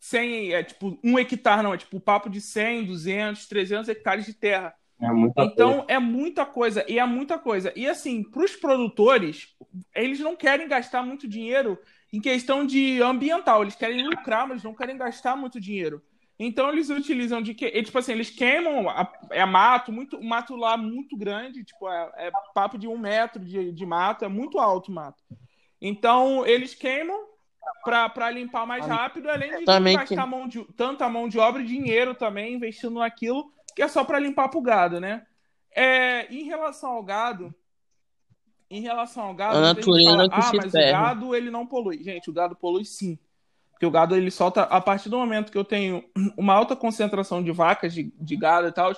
100, 0.00 0.52
é 0.52 0.62
tipo, 0.62 0.98
um 1.04 1.18
hectare, 1.18 1.62
não. 1.62 1.74
É 1.74 1.78
tipo 1.78 2.00
papo 2.00 2.28
de 2.28 2.40
100, 2.40 2.84
200, 2.84 3.46
300 3.46 3.88
hectares 3.88 4.26
de 4.26 4.34
terra. 4.34 4.74
É 5.00 5.10
muita 5.10 5.34
coisa. 5.34 5.52
Então, 5.52 5.84
é 5.88 5.98
muita 5.98 6.46
coisa. 6.46 6.84
E 6.88 6.98
é 6.98 7.04
muita 7.06 7.38
coisa. 7.38 7.72
E, 7.76 7.86
assim, 7.86 8.22
para 8.22 8.44
os 8.44 8.56
produtores, 8.56 9.54
eles 9.94 10.20
não 10.20 10.34
querem 10.36 10.68
gastar 10.68 11.02
muito 11.02 11.28
dinheiro 11.28 11.78
em 12.12 12.20
questão 12.20 12.64
de 12.66 13.02
ambiental. 13.02 13.62
Eles 13.62 13.76
querem 13.76 14.06
lucrar, 14.06 14.46
mas 14.48 14.62
não 14.62 14.74
querem 14.74 14.96
gastar 14.96 15.36
muito 15.36 15.60
dinheiro. 15.60 16.02
Então 16.38 16.70
eles 16.70 16.90
utilizam 16.90 17.40
de 17.40 17.54
que, 17.54 17.70
tipo 17.82 17.98
assim, 17.98 18.12
eles 18.12 18.28
queimam 18.28 18.90
a- 18.90 19.10
é 19.30 19.44
mato, 19.46 19.90
muito 19.90 20.22
mato 20.22 20.54
lá 20.54 20.76
muito 20.76 21.16
grande, 21.16 21.64
tipo 21.64 21.88
é, 21.88 22.12
é 22.28 22.30
papo 22.54 22.76
de 22.76 22.86
um 22.86 22.98
metro 22.98 23.42
de, 23.42 23.72
de 23.72 23.86
mato, 23.86 24.22
é 24.24 24.28
muito 24.28 24.58
alto 24.58 24.90
o 24.90 24.94
mato. 24.94 25.22
Então 25.80 26.44
eles 26.46 26.74
queimam 26.74 27.18
para 27.84 28.30
limpar 28.30 28.66
mais 28.66 28.84
rápido, 28.86 29.28
além 29.30 29.58
de 29.58 29.64
Também 29.64 29.96
gastar 29.96 30.26
mão 30.26 30.48
de, 30.48 30.64
tanta 30.76 31.08
mão 31.08 31.28
de 31.28 31.38
obra 31.38 31.62
e 31.62 31.66
dinheiro 31.66 32.14
também 32.14 32.54
investindo 32.54 32.98
naquilo 32.98 33.52
que 33.74 33.82
é 33.82 33.88
só 33.88 34.04
para 34.04 34.18
limpar 34.18 34.48
pro 34.48 34.60
gado, 34.60 34.98
né? 35.00 35.26
É, 35.70 36.26
em 36.34 36.44
relação 36.44 36.90
ao 36.90 37.02
gado, 37.02 37.54
em 38.70 38.80
relação 38.80 39.24
ao 39.24 39.34
gado, 39.34 39.58
A 39.58 39.60
natureza 39.60 40.10
fala, 40.10 40.28
que 40.28 40.34
ah, 40.34 40.52
mas 40.56 40.66
o 40.66 40.70
ferre." 40.70 40.92
gado 40.92 41.34
ele 41.34 41.50
não 41.50 41.66
polui. 41.66 42.02
Gente, 42.02 42.30
o 42.30 42.32
gado 42.32 42.56
polui 42.56 42.84
sim. 42.84 43.18
Porque 43.70 43.84
o 43.84 43.90
gado 43.90 44.16
ele 44.16 44.30
solta, 44.30 44.62
a 44.62 44.80
partir 44.80 45.10
do 45.10 45.18
momento 45.18 45.52
que 45.52 45.58
eu 45.58 45.64
tenho 45.64 46.02
uma 46.36 46.54
alta 46.54 46.74
concentração 46.74 47.42
de 47.42 47.52
vacas, 47.52 47.92
de, 47.92 48.04
de 48.18 48.36
gado 48.36 48.66
e 48.68 48.72
tal, 48.72 48.92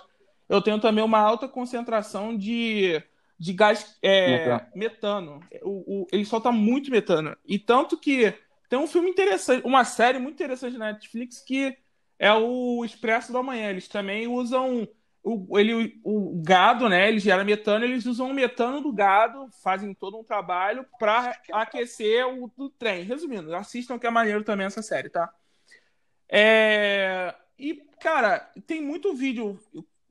eu 0.49 0.63
tenho 0.63 0.79
também 0.81 1.03
uma 1.05 1.19
alta 1.19 1.49
concentração 1.49 2.37
de, 2.37 3.03
de 3.39 3.53
gás 3.53 3.99
é, 4.01 4.65
metano. 4.75 5.41
O, 5.63 6.03
o- 6.03 6.07
ele 6.13 6.25
solta 6.25 6.53
muito 6.53 6.91
metano. 6.91 7.37
E 7.45 7.59
tanto 7.59 7.99
que 7.99 8.33
tem 8.69 8.79
um 8.79 8.87
filme 8.87 9.11
interessante, 9.11 9.67
uma 9.67 9.85
série 9.85 10.19
muito 10.19 10.35
interessante 10.35 10.77
na 10.77 10.93
Netflix 10.93 11.41
que 11.41 11.77
é 12.19 12.33
o 12.33 12.85
Expresso 12.85 13.33
da 13.33 13.43
Manhã. 13.43 13.71
Eles 13.71 13.89
também 13.89 14.27
usam 14.27 14.89
o, 15.23 15.59
ele, 15.59 16.01
o 16.05 16.41
gado, 16.43 16.89
né? 16.89 17.09
Ele 17.09 17.19
gera 17.19 17.45
metano, 17.45 17.85
eles 17.85 18.07
usam 18.07 18.31
o 18.31 18.35
metano 18.35 18.81
do 18.81 18.93
gado, 18.93 19.49
fazem 19.63 19.95
todo 19.95 20.19
um 20.19 20.25
trabalho 20.25 20.85
para 20.99 21.33
aquecer 21.53 22.27
o 22.27 22.49
do 22.57 22.71
trem. 22.71 23.05
Resumindo, 23.05 23.55
assistam 23.55 23.99
que 23.99 24.07
é 24.07 24.11
maneiro 24.11 24.45
também 24.45 24.67
essa 24.67 24.83
série, 24.83 25.11
tá? 25.11 25.33
É, 26.29 27.35
E, 27.59 27.75
cara, 28.01 28.41
tem 28.67 28.81
muito 28.81 29.15
vídeo 29.15 29.59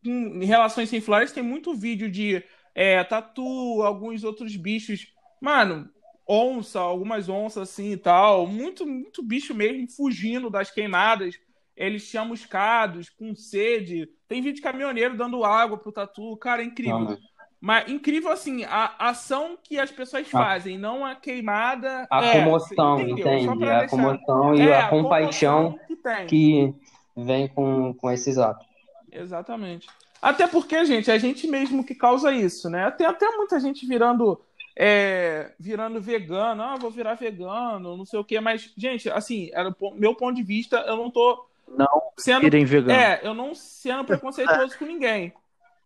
em 0.03 0.45
relações 0.45 0.89
sem 0.89 1.01
flores, 1.01 1.31
tem 1.31 1.43
muito 1.43 1.73
vídeo 1.75 2.09
de 2.09 2.43
é, 2.75 3.03
tatu, 3.03 3.81
alguns 3.83 4.23
outros 4.23 4.55
bichos. 4.55 5.13
Mano, 5.41 5.89
onça, 6.27 6.79
algumas 6.79 7.29
onças 7.29 7.69
assim 7.69 7.91
e 7.91 7.97
tal. 7.97 8.45
Muito, 8.47 8.85
muito 8.85 9.23
bicho 9.23 9.53
mesmo 9.53 9.89
fugindo 9.89 10.49
das 10.49 10.69
queimadas. 10.71 11.39
Eles 11.75 12.03
chamuscados, 12.03 13.09
com 13.09 13.35
sede. 13.35 14.09
Tem 14.27 14.41
vídeo 14.41 14.55
de 14.55 14.61
caminhoneiro 14.61 15.15
dando 15.15 15.43
água 15.43 15.77
pro 15.77 15.91
tatu. 15.91 16.35
Cara, 16.37 16.61
é 16.61 16.65
incrível. 16.65 16.99
Não, 16.99 17.17
mas 17.59 17.89
incrível 17.89 18.31
assim, 18.31 18.63
a 18.65 18.93
ação 18.99 19.57
que 19.63 19.79
as 19.79 19.91
pessoas 19.91 20.27
fazem, 20.27 20.77
não 20.77 21.03
a 21.03 21.15
queimada. 21.15 22.07
A 22.09 22.23
é, 22.23 22.43
comoção, 22.43 23.01
entende? 23.01 23.49
A 23.49 23.55
deixar- 23.55 23.89
comoção 23.89 24.55
e 24.55 24.61
É, 24.61 24.79
a 24.79 24.89
compaixão 24.89 25.79
que 25.87 26.25
que 26.27 26.75
vem 27.15 27.47
com, 27.47 27.93
com 27.95 28.11
esses 28.11 28.37
atos. 28.37 28.65
Exatamente. 29.11 29.87
Até 30.21 30.47
porque, 30.47 30.83
gente, 30.85 31.09
é 31.09 31.13
a 31.13 31.17
gente 31.17 31.47
mesmo 31.47 31.83
que 31.83 31.95
causa 31.95 32.31
isso, 32.31 32.69
né? 32.69 32.89
Tem 32.91 33.05
até 33.07 33.29
muita 33.35 33.59
gente 33.59 33.85
virando 33.87 34.39
é, 34.79 35.53
virando 35.59 35.99
vegano, 35.99 36.61
ah, 36.61 36.75
vou 36.79 36.91
virar 36.91 37.15
vegano, 37.15 37.97
não 37.97 38.05
sei 38.05 38.19
o 38.19 38.23
quê, 38.23 38.39
mas, 38.39 38.71
gente, 38.77 39.09
assim, 39.09 39.49
era 39.53 39.75
meu 39.95 40.13
ponto 40.13 40.35
de 40.35 40.43
vista, 40.43 40.77
eu 40.87 40.95
não 40.95 41.09
tô 41.09 41.47
Não 41.67 41.87
sendo 42.15 42.41
virem 42.41 42.63
vegano. 42.63 42.91
é, 42.91 43.19
eu 43.23 43.33
não 43.33 43.55
sendo 43.55 44.03
preconceituoso 44.05 44.77
com 44.77 44.85
ninguém. 44.85 45.33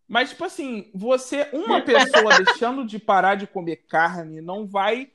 Mas, 0.09 0.31
tipo 0.31 0.43
assim, 0.43 0.89
você, 0.93 1.47
uma 1.53 1.79
pessoa 1.81 2.35
deixando 2.43 2.85
de 2.85 2.99
parar 2.99 3.35
de 3.35 3.47
comer 3.47 3.77
carne 3.87 4.41
não 4.41 4.67
vai 4.67 5.07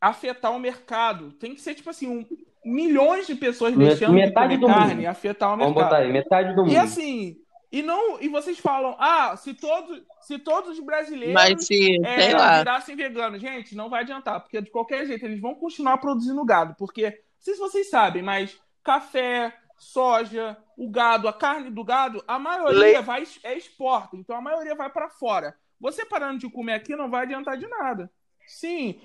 afetar 0.00 0.52
o 0.52 0.58
mercado. 0.58 1.32
Tem 1.32 1.54
que 1.54 1.60
ser, 1.60 1.74
tipo 1.74 1.90
assim, 1.90 2.08
um- 2.08 2.24
milhões 2.64 3.26
de 3.26 3.34
pessoas 3.34 3.76
deixando 3.76 4.14
metade 4.14 4.54
de 4.56 4.60
comer 4.62 4.74
mundo. 4.74 4.86
carne 4.86 5.06
afetar 5.06 5.48
o 5.52 5.56
Vamos 5.58 5.74
mercado. 5.74 5.90
botar 5.90 6.02
aí, 6.02 6.10
metade 6.12 6.54
do 6.54 6.62
mundo. 6.62 6.72
E 6.72 6.76
assim, 6.78 7.36
e 7.70 7.82
não, 7.82 8.20
e 8.20 8.28
vocês 8.28 8.58
falam, 8.58 8.96
ah, 8.98 9.36
se 9.36 9.52
todos, 9.52 10.02
se 10.22 10.38
todos 10.38 10.78
os 10.78 10.84
brasileiros 10.84 11.34
Mas 11.34 11.66
se, 11.66 11.98
é, 12.02 12.22
sei 12.22 12.32
lá, 12.34 12.58
virassem 12.58 12.96
veganos, 12.96 13.40
gente, 13.40 13.76
não 13.76 13.90
vai 13.90 14.02
adiantar, 14.02 14.40
porque 14.40 14.62
de 14.62 14.70
qualquer 14.70 15.06
jeito 15.06 15.26
eles 15.26 15.40
vão 15.40 15.54
continuar 15.54 15.98
produzindo 15.98 16.42
gado, 16.44 16.74
porque 16.78 17.10
não 17.10 17.14
sei 17.40 17.54
se 17.54 17.60
vocês 17.60 17.90
sabem, 17.90 18.22
mas 18.22 18.58
café, 18.82 19.54
soja, 19.76 20.56
o 20.78 20.88
gado, 20.90 21.28
a 21.28 21.32
carne 21.32 21.70
do 21.70 21.84
gado, 21.84 22.24
a 22.26 22.38
maioria 22.38 22.78
Leite. 22.78 23.02
vai 23.02 23.24
é 23.44 23.56
exporta, 23.56 24.16
então 24.16 24.34
a 24.34 24.40
maioria 24.40 24.74
vai 24.74 24.88
para 24.88 25.10
fora. 25.10 25.54
Você 25.78 26.06
parando 26.06 26.38
de 26.38 26.50
comer 26.50 26.72
aqui 26.72 26.96
não 26.96 27.10
vai 27.10 27.22
adiantar 27.24 27.58
de 27.58 27.66
nada. 27.66 28.10
Sim, 28.46 28.98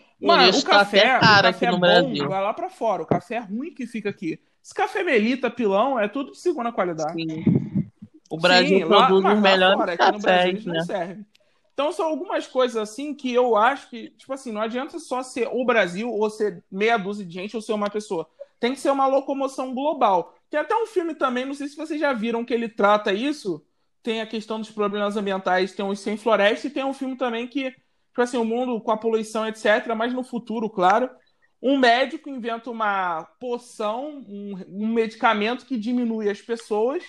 isso 0.48 0.62
o 0.62 0.63
tá 0.63 0.79
café, 0.79 1.12
até 1.12 1.17
o 1.17 1.43
café 1.43 1.72
bom 1.72 1.79
Brasil. 1.79 2.29
vai 2.29 2.41
lá 2.41 2.53
para 2.53 2.70
fora, 2.70 3.03
o 3.03 3.05
café 3.05 3.39
ruim 3.39 3.74
que 3.74 3.86
fica 3.86 4.10
aqui. 4.10 4.39
Esse 4.63 4.74
café 4.74 5.03
melita, 5.03 5.51
pilão, 5.51 6.00
é 6.00 6.08
tudo 6.08 6.32
de 6.32 6.38
segunda 6.38 6.72
qualidade. 6.72 7.22
sim. 7.22 7.72
O 8.33 8.37
Brasil 8.39 8.79
Sim, 8.79 8.83
lá- 8.85 9.05
produz 9.05 9.23
mas 9.23 9.37
os 9.37 9.43
lá 9.43 9.49
melhores 9.51 9.77
fora, 9.77 9.93
aqui 9.93 10.11
no 10.11 10.19
Brasil 10.19 10.53
cafés, 10.53 10.65
né? 10.65 10.81
servem. 10.81 11.25
Então 11.71 11.91
são 11.91 12.07
algumas 12.07 12.47
coisas 12.47 12.75
assim 12.75 13.13
que 13.13 13.31
eu 13.31 13.55
acho 13.55 13.87
que, 13.91 14.09
tipo 14.09 14.33
assim, 14.33 14.51
não 14.51 14.59
adianta 14.61 14.97
só 14.97 15.21
ser 15.21 15.49
o 15.51 15.63
Brasil 15.63 16.11
ou 16.11 16.27
ser 16.31 16.63
meia 16.71 16.97
dúzia 16.97 17.23
de 17.23 17.31
gente 17.31 17.55
ou 17.55 17.61
ser 17.61 17.73
uma 17.73 17.91
pessoa. 17.91 18.27
Tem 18.59 18.73
que 18.73 18.79
ser 18.79 18.89
uma 18.89 19.05
locomoção 19.05 19.71
global. 19.71 20.33
Tem 20.49 20.59
até 20.59 20.75
um 20.75 20.87
filme 20.87 21.13
também, 21.13 21.45
não 21.45 21.53
sei 21.53 21.67
se 21.67 21.77
vocês 21.77 21.99
já 22.01 22.11
viram 22.11 22.43
que 22.43 22.51
ele 22.55 22.67
trata 22.67 23.13
isso. 23.13 23.63
Tem 24.01 24.19
a 24.19 24.25
questão 24.25 24.59
dos 24.59 24.71
problemas 24.71 25.15
ambientais, 25.15 25.73
tem 25.73 25.85
os 25.85 25.99
sem 25.99 26.17
floresta 26.17 26.65
e 26.65 26.71
tem 26.71 26.83
um 26.83 26.93
filme 26.93 27.15
também 27.15 27.45
que, 27.45 27.69
tipo 27.69 28.21
assim, 28.21 28.37
o 28.37 28.43
mundo 28.45 28.81
com 28.81 28.89
a 28.89 28.97
poluição, 28.97 29.47
etc., 29.47 29.93
mas 29.95 30.11
no 30.11 30.23
futuro, 30.23 30.67
claro. 30.71 31.07
Um 31.61 31.77
médico 31.77 32.31
inventa 32.31 32.71
uma 32.71 33.25
poção, 33.39 34.23
um, 34.27 34.55
um 34.69 34.87
medicamento 34.87 35.67
que 35.67 35.77
diminui 35.77 36.29
as 36.31 36.41
pessoas 36.41 37.03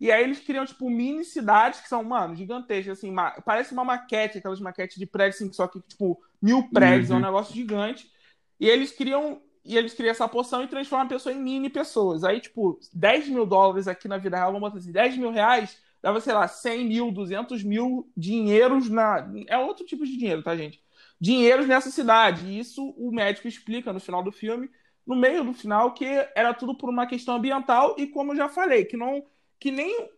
e 0.00 0.10
aí 0.10 0.22
eles 0.24 0.40
criam, 0.40 0.64
tipo, 0.66 0.88
mini 0.90 1.24
cidades 1.24 1.80
que 1.80 1.88
são, 1.88 2.02
mano, 2.02 2.34
gigantescas, 2.34 2.98
assim, 2.98 3.10
ma- 3.10 3.32
parece 3.42 3.72
uma 3.72 3.84
maquete, 3.84 4.38
aquelas 4.38 4.60
maquetes 4.60 4.98
de 4.98 5.06
prédios, 5.06 5.36
assim, 5.42 5.52
só 5.52 5.68
que, 5.68 5.80
tipo, 5.82 6.20
mil 6.40 6.68
prédios, 6.72 7.10
é 7.10 7.14
um 7.14 7.18
Uhum. 7.18 7.22
negócio 7.22 7.54
gigante. 7.54 8.10
E 8.58 8.68
eles 8.68 8.92
criam, 8.92 9.40
e 9.64 9.76
eles 9.76 9.94
criam 9.94 10.10
essa 10.10 10.28
poção 10.28 10.62
e 10.62 10.68
transformam 10.68 11.06
a 11.06 11.08
pessoa 11.08 11.34
em 11.34 11.38
mini 11.40 11.68
pessoas. 11.70 12.24
Aí, 12.24 12.40
tipo, 12.40 12.78
10 12.92 13.28
mil 13.28 13.46
dólares 13.46 13.88
aqui 13.88 14.08
na 14.08 14.18
vida 14.18 14.36
real, 14.36 14.52
vamos 14.52 14.68
botar 14.68 14.78
assim, 14.78 14.92
10 14.92 15.16
mil 15.16 15.30
reais, 15.30 15.78
dava, 16.02 16.20
sei 16.20 16.32
lá, 16.34 16.48
100 16.48 16.86
mil, 16.86 17.10
200 17.10 17.62
mil 17.62 18.10
dinheiros 18.16 18.88
na... 18.88 19.28
É 19.48 19.58
outro 19.58 19.84
tipo 19.84 20.04
de 20.06 20.16
dinheiro, 20.16 20.42
tá, 20.42 20.56
gente? 20.56 20.82
Dinheiros 21.20 21.66
nessa 21.66 21.90
cidade. 21.90 22.46
E 22.46 22.58
isso 22.58 22.94
o 22.96 23.10
médico 23.12 23.46
explica 23.48 23.92
no 23.92 24.00
final 24.00 24.22
do 24.22 24.32
filme, 24.32 24.70
no 25.06 25.14
meio 25.16 25.44
do 25.44 25.52
final, 25.52 25.92
que 25.94 26.04
era 26.34 26.54
tudo 26.54 26.74
por 26.76 26.88
uma 26.88 27.06
questão 27.06 27.36
ambiental 27.36 27.94
e, 27.98 28.06
como 28.06 28.32
eu 28.32 28.36
já 28.36 28.48
falei, 28.48 28.84
que 28.84 28.96
não 28.96 29.22
que 29.60 29.70
nem 29.70 30.08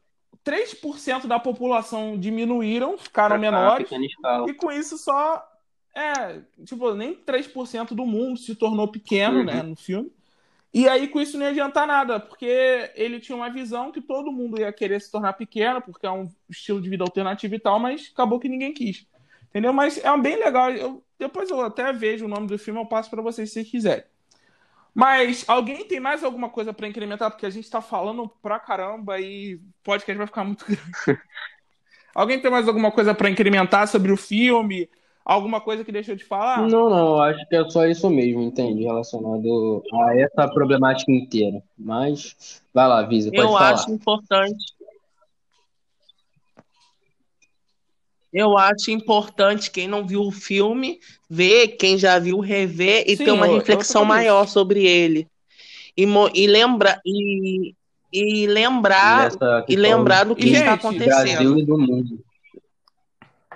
3% 0.44 1.26
da 1.26 1.38
população 1.38 2.16
diminuíram, 2.18 2.96
ficaram 2.96 3.36
menores, 3.38 3.88
e 4.48 4.54
com 4.54 4.72
isso 4.72 4.96
só 4.96 5.46
é, 5.94 6.40
tipo, 6.64 6.94
nem 6.94 7.14
3% 7.14 7.94
do 7.94 8.06
mundo 8.06 8.38
se 8.38 8.54
tornou 8.54 8.88
pequeno, 8.88 9.38
Uhum. 9.40 9.44
né, 9.44 9.62
no 9.62 9.76
filme. 9.76 10.10
E 10.74 10.88
aí 10.88 11.06
com 11.06 11.20
isso 11.20 11.36
não 11.36 11.44
ia 11.44 11.50
adiantar 11.50 11.86
nada, 11.86 12.18
porque 12.18 12.90
ele 12.94 13.20
tinha 13.20 13.36
uma 13.36 13.50
visão 13.50 13.92
que 13.92 14.00
todo 14.00 14.32
mundo 14.32 14.58
ia 14.58 14.72
querer 14.72 15.00
se 15.02 15.10
tornar 15.12 15.34
pequeno, 15.34 15.82
porque 15.82 16.06
é 16.06 16.10
um 16.10 16.26
estilo 16.48 16.80
de 16.80 16.88
vida 16.88 17.04
alternativo 17.04 17.54
e 17.54 17.58
tal, 17.58 17.78
mas 17.78 18.10
acabou 18.10 18.40
que 18.40 18.48
ninguém 18.48 18.72
quis. 18.72 19.06
Entendeu? 19.50 19.70
Mas 19.74 19.98
é 20.02 20.16
bem 20.18 20.36
legal. 20.36 20.70
Eu, 20.70 21.04
depois 21.18 21.50
eu 21.50 21.60
até 21.60 21.92
vejo 21.92 22.24
o 22.24 22.28
nome 22.28 22.46
do 22.46 22.58
filme, 22.58 22.80
eu 22.80 22.86
passo 22.86 23.10
para 23.10 23.20
vocês 23.20 23.50
se 23.50 23.54
vocês 23.54 23.70
quiserem. 23.70 24.04
Mas 24.94 25.44
alguém 25.48 25.86
tem 25.86 25.98
mais 26.00 26.22
alguma 26.22 26.48
coisa 26.50 26.72
para 26.72 26.86
incrementar? 26.86 27.30
Porque 27.30 27.46
a 27.46 27.50
gente 27.50 27.70
tá 27.70 27.80
falando 27.80 28.28
pra 28.42 28.58
caramba 28.58 29.18
e 29.18 29.54
o 29.54 29.60
podcast 29.82 30.16
vai 30.18 30.26
ficar 30.26 30.44
muito 30.44 30.64
grande. 30.68 31.20
alguém 32.14 32.40
tem 32.40 32.50
mais 32.50 32.68
alguma 32.68 32.90
coisa 32.90 33.14
para 33.14 33.30
incrementar 33.30 33.88
sobre 33.88 34.12
o 34.12 34.16
filme? 34.16 34.88
Alguma 35.24 35.60
coisa 35.60 35.84
que 35.84 35.92
deixou 35.92 36.16
de 36.16 36.24
falar? 36.24 36.68
Não, 36.68 36.90
não, 36.90 37.22
acho 37.22 37.46
que 37.48 37.54
é 37.54 37.64
só 37.70 37.86
isso 37.86 38.10
mesmo, 38.10 38.42
entende? 38.42 38.82
Relacionado 38.82 39.82
a 39.94 40.16
essa 40.18 40.48
problemática 40.52 41.12
inteira. 41.12 41.62
Mas, 41.78 42.60
vai 42.74 42.88
lá, 42.88 43.02
Visa, 43.02 43.30
pode 43.30 43.40
Eu 43.40 43.48
falar. 43.52 43.70
acho 43.74 43.90
importante. 43.92 44.64
Eu 48.32 48.56
acho 48.56 48.90
importante 48.90 49.70
quem 49.70 49.86
não 49.86 50.06
viu 50.06 50.22
o 50.22 50.32
filme 50.32 50.98
ver, 51.28 51.76
quem 51.76 51.98
já 51.98 52.18
viu 52.18 52.40
rever 52.40 53.04
e 53.06 53.16
Sim, 53.16 53.24
ter 53.24 53.30
uma 53.32 53.46
eu- 53.46 53.52
eu 53.52 53.58
reflexão 53.58 54.02
falando 54.02 54.08
maior 54.08 54.48
sobre 54.48 54.86
ele. 54.86 55.28
E, 55.96 56.04
e 56.34 56.46
lembra 56.46 57.00
e, 57.04 57.74
e 58.12 58.46
lembrar 58.46 59.30
e 59.68 59.76
lembrar 59.76 60.24
do 60.24 60.34
que 60.34 60.48
E, 60.48 60.52
está 60.54 60.72
gente, 60.72 60.80
do 60.82 60.88
acontecendo. 60.88 61.04
Brasil 61.04 61.58
e 61.58 61.66
do 61.66 61.78
mundo. 61.78 62.24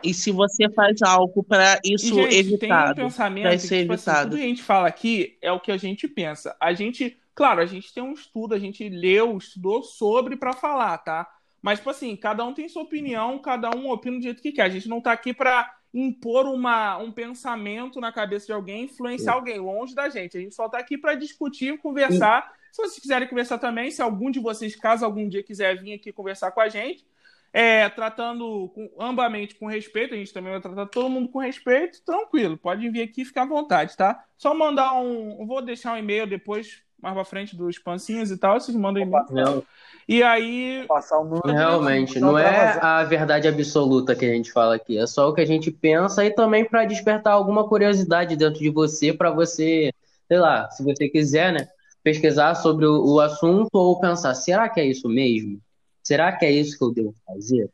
E 0.02 0.12
se 0.12 0.30
você 0.30 0.68
faz 0.70 1.00
algo 1.02 1.42
para 1.42 1.80
E, 1.84 1.94
isso 1.94 2.14
gente, 2.14 2.28
tem 2.58 2.70
um 2.70 2.74
evitado, 2.74 2.94
pensamento 2.94 3.44
vai 3.44 3.58
que, 3.58 3.66
ser 3.66 3.80
tipo 3.80 3.92
assim, 3.94 4.04
evitado. 4.10 4.30
tudo 4.30 4.38
que 4.38 4.44
a 4.44 4.48
gente 4.48 4.62
fala 4.62 4.88
aqui 4.88 5.38
é 5.40 5.50
o 5.50 5.60
que 5.60 5.72
a 5.72 5.76
gente 5.78 6.06
pensa. 6.06 6.54
A 6.60 6.74
gente, 6.74 7.16
claro, 7.34 7.60
a 7.60 7.66
gente 7.66 7.92
tem 7.92 8.02
um 8.02 8.12
estudo, 8.12 8.54
a 8.54 8.58
gente 8.58 8.88
leu, 8.88 9.36
estudou 9.38 9.82
sobre 9.82 10.36
pra 10.36 10.52
falar, 10.52 10.98
tá? 10.98 11.26
Mas, 11.66 11.80
tipo 11.80 11.90
assim, 11.90 12.14
cada 12.14 12.44
um 12.44 12.54
tem 12.54 12.68
sua 12.68 12.84
opinião, 12.84 13.40
cada 13.40 13.70
um 13.74 13.90
opina 13.90 14.18
do 14.18 14.22
jeito 14.22 14.40
que 14.40 14.52
quer. 14.52 14.62
A 14.62 14.68
gente 14.68 14.88
não 14.88 15.00
tá 15.00 15.10
aqui 15.10 15.34
pra 15.34 15.68
impor 15.92 16.46
uma, 16.46 16.96
um 16.98 17.10
pensamento 17.10 18.00
na 18.00 18.12
cabeça 18.12 18.46
de 18.46 18.52
alguém, 18.52 18.84
influenciar 18.84 19.32
alguém, 19.32 19.58
longe 19.58 19.92
da 19.92 20.08
gente. 20.08 20.38
A 20.38 20.40
gente 20.40 20.54
só 20.54 20.68
tá 20.68 20.78
aqui 20.78 20.96
pra 20.96 21.16
discutir, 21.16 21.76
conversar. 21.78 22.52
Se 22.70 22.80
vocês 22.80 23.00
quiserem 23.00 23.26
conversar 23.26 23.58
também, 23.58 23.90
se 23.90 24.00
algum 24.00 24.30
de 24.30 24.38
vocês, 24.38 24.76
caso 24.76 25.04
algum 25.04 25.28
dia 25.28 25.42
quiser 25.42 25.76
vir 25.82 25.94
aqui 25.94 26.12
conversar 26.12 26.52
com 26.52 26.60
a 26.60 26.68
gente, 26.68 27.04
é, 27.52 27.88
tratando 27.88 28.68
com, 28.72 28.88
ambamente 29.00 29.56
com 29.56 29.66
respeito, 29.66 30.14
a 30.14 30.16
gente 30.16 30.32
também 30.32 30.52
vai 30.52 30.60
tratar 30.60 30.86
todo 30.86 31.10
mundo 31.10 31.28
com 31.30 31.40
respeito, 31.40 32.00
tranquilo, 32.04 32.56
pode 32.56 32.88
vir 32.90 33.02
aqui 33.02 33.22
e 33.22 33.24
ficar 33.24 33.42
à 33.42 33.46
vontade, 33.46 33.96
tá? 33.96 34.24
Só 34.38 34.54
mandar 34.54 34.92
um. 34.92 35.44
Vou 35.44 35.60
deixar 35.60 35.94
um 35.94 35.98
e-mail 35.98 36.28
depois, 36.28 36.80
mais 37.00 37.14
pra 37.14 37.24
frente 37.24 37.56
dos 37.56 37.78
pancinhos 37.78 38.30
e 38.30 38.36
tal, 38.38 38.58
vocês 38.58 38.76
mandam 38.76 39.02
e-mail. 39.02 39.24
Não, 39.30 39.62
E 40.08 40.22
aí. 40.22 40.84
Passar 40.88 41.18
o 41.18 41.24
número. 41.24 41.48
realmente, 41.48 42.18
Não 42.18 42.38
é 42.38 42.78
a 42.80 43.04
verdade 43.04 43.46
absoluta 43.48 44.14
que 44.14 44.24
a 44.24 44.32
gente 44.32 44.50
fala 44.52 44.76
aqui, 44.76 44.98
é 44.98 45.06
só 45.06 45.28
o 45.28 45.34
que 45.34 45.40
a 45.40 45.46
gente 45.46 45.70
pensa 45.70 46.24
e 46.24 46.30
também 46.34 46.64
para 46.64 46.84
despertar 46.84 47.32
alguma 47.34 47.68
curiosidade 47.68 48.36
dentro 48.36 48.60
de 48.60 48.70
você, 48.70 49.12
para 49.12 49.30
você, 49.30 49.92
sei 50.28 50.38
lá, 50.38 50.70
se 50.70 50.82
você 50.84 51.08
quiser, 51.08 51.52
né, 51.52 51.68
pesquisar 52.02 52.54
sobre 52.54 52.86
o, 52.86 53.04
o 53.14 53.20
assunto 53.20 53.68
ou 53.74 53.98
pensar, 54.00 54.34
será 54.34 54.68
que 54.68 54.80
é 54.80 54.86
isso 54.86 55.08
mesmo? 55.08 55.60
Será 56.02 56.30
que 56.32 56.44
é 56.46 56.50
isso 56.52 56.78
que 56.78 56.84
eu 56.84 56.92
devo 56.92 57.14
fazer? 57.26 57.68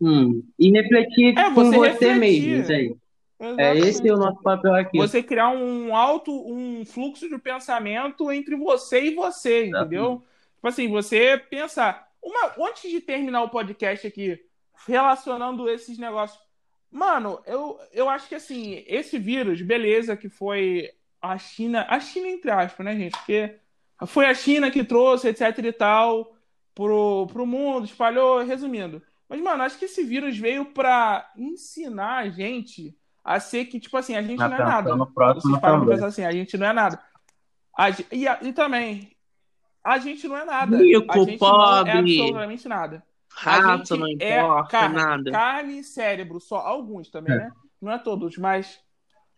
Hum, 0.00 0.42
e 0.58 0.70
refletir 0.70 1.36
É, 1.38 1.44
com 1.50 1.54
você 1.54 1.76
você 1.76 2.12
refletir. 2.12 2.58
mesmo, 2.68 3.00
entende? 3.40 3.62
É 3.62 3.76
esse 3.76 4.10
o 4.10 4.16
nosso 4.16 4.42
papel 4.42 4.74
aqui. 4.74 4.98
Você 4.98 5.22
criar 5.22 5.50
um 5.50 5.94
alto, 5.94 6.32
um 6.32 6.84
fluxo 6.84 7.28
de 7.28 7.38
pensamento 7.38 8.30
entre 8.30 8.56
você 8.56 9.04
e 9.04 9.14
você, 9.14 9.66
entendeu? 9.66 10.22
Tipo 10.56 10.68
assim, 10.68 10.88
você 10.88 11.38
pensar. 11.38 12.08
Uma, 12.22 12.54
antes 12.66 12.90
de 12.90 13.00
terminar 13.00 13.42
o 13.42 13.50
podcast 13.50 14.06
aqui, 14.06 14.40
relacionando 14.86 15.68
esses 15.68 15.98
negócios. 15.98 16.42
Mano, 16.90 17.42
eu, 17.44 17.78
eu 17.92 18.08
acho 18.08 18.28
que 18.28 18.34
assim, 18.34 18.82
esse 18.86 19.18
vírus, 19.18 19.60
beleza, 19.60 20.16
que 20.16 20.28
foi 20.28 20.90
a 21.20 21.36
China. 21.36 21.84
A 21.88 22.00
China, 22.00 22.28
entre 22.28 22.50
aspas, 22.50 22.84
né, 22.84 22.96
gente? 22.96 23.12
Porque 23.12 23.56
foi 24.06 24.26
a 24.26 24.34
China 24.34 24.70
que 24.70 24.84
trouxe, 24.84 25.28
etc 25.28 25.58
e 25.58 25.72
tal, 25.72 26.36
pro, 26.74 27.26
pro 27.26 27.46
mundo, 27.46 27.84
espalhou, 27.84 28.42
resumindo. 28.42 29.02
Mas, 29.28 29.40
mano, 29.40 29.62
acho 29.62 29.78
que 29.78 29.86
esse 29.86 30.04
vírus 30.04 30.36
veio 30.36 30.66
pra 30.66 31.30
ensinar 31.36 32.18
a 32.18 32.28
gente 32.28 32.96
a 33.24 33.40
ser 33.40 33.64
que, 33.64 33.80
tipo 33.80 33.96
assim, 33.96 34.14
a 34.16 34.22
gente 34.22 34.38
Mas 34.38 34.50
não 34.50 34.56
é 34.56 34.60
nada. 34.60 34.82
pensando 34.82 34.98
no 34.98 35.06
próximo 35.12 35.42
Vocês 35.52 35.60
param 35.60 35.76
pra 35.76 35.84
também. 35.84 35.94
pensar 35.96 36.06
assim, 36.08 36.24
a 36.24 36.32
gente 36.32 36.58
não 36.58 36.66
é 36.66 36.72
nada. 36.72 37.00
A 37.76 37.90
e, 38.12 38.28
a- 38.28 38.38
e 38.42 38.52
também, 38.52 39.10
a 39.82 39.98
gente 39.98 40.28
não 40.28 40.36
é 40.36 40.44
nada. 40.44 40.76
Rico, 40.76 41.10
a 41.10 41.18
gente 41.18 41.40
não 41.40 41.48
é 41.48 41.78
pobre, 41.84 41.90
absolutamente 41.90 42.68
nada. 42.68 43.02
A 43.44 43.50
rato, 43.58 43.78
gente 43.96 44.00
não 44.00 44.06
é 44.06 44.12
importa, 44.40 44.70
carne, 44.70 44.94
nada. 44.96 45.30
carne 45.32 45.78
e 45.80 45.84
cérebro, 45.84 46.38
só 46.40 46.58
alguns 46.58 47.10
também, 47.10 47.34
né? 47.36 47.50
Não 47.82 47.90
é 47.92 47.98
todos, 47.98 48.36
mas 48.38 48.78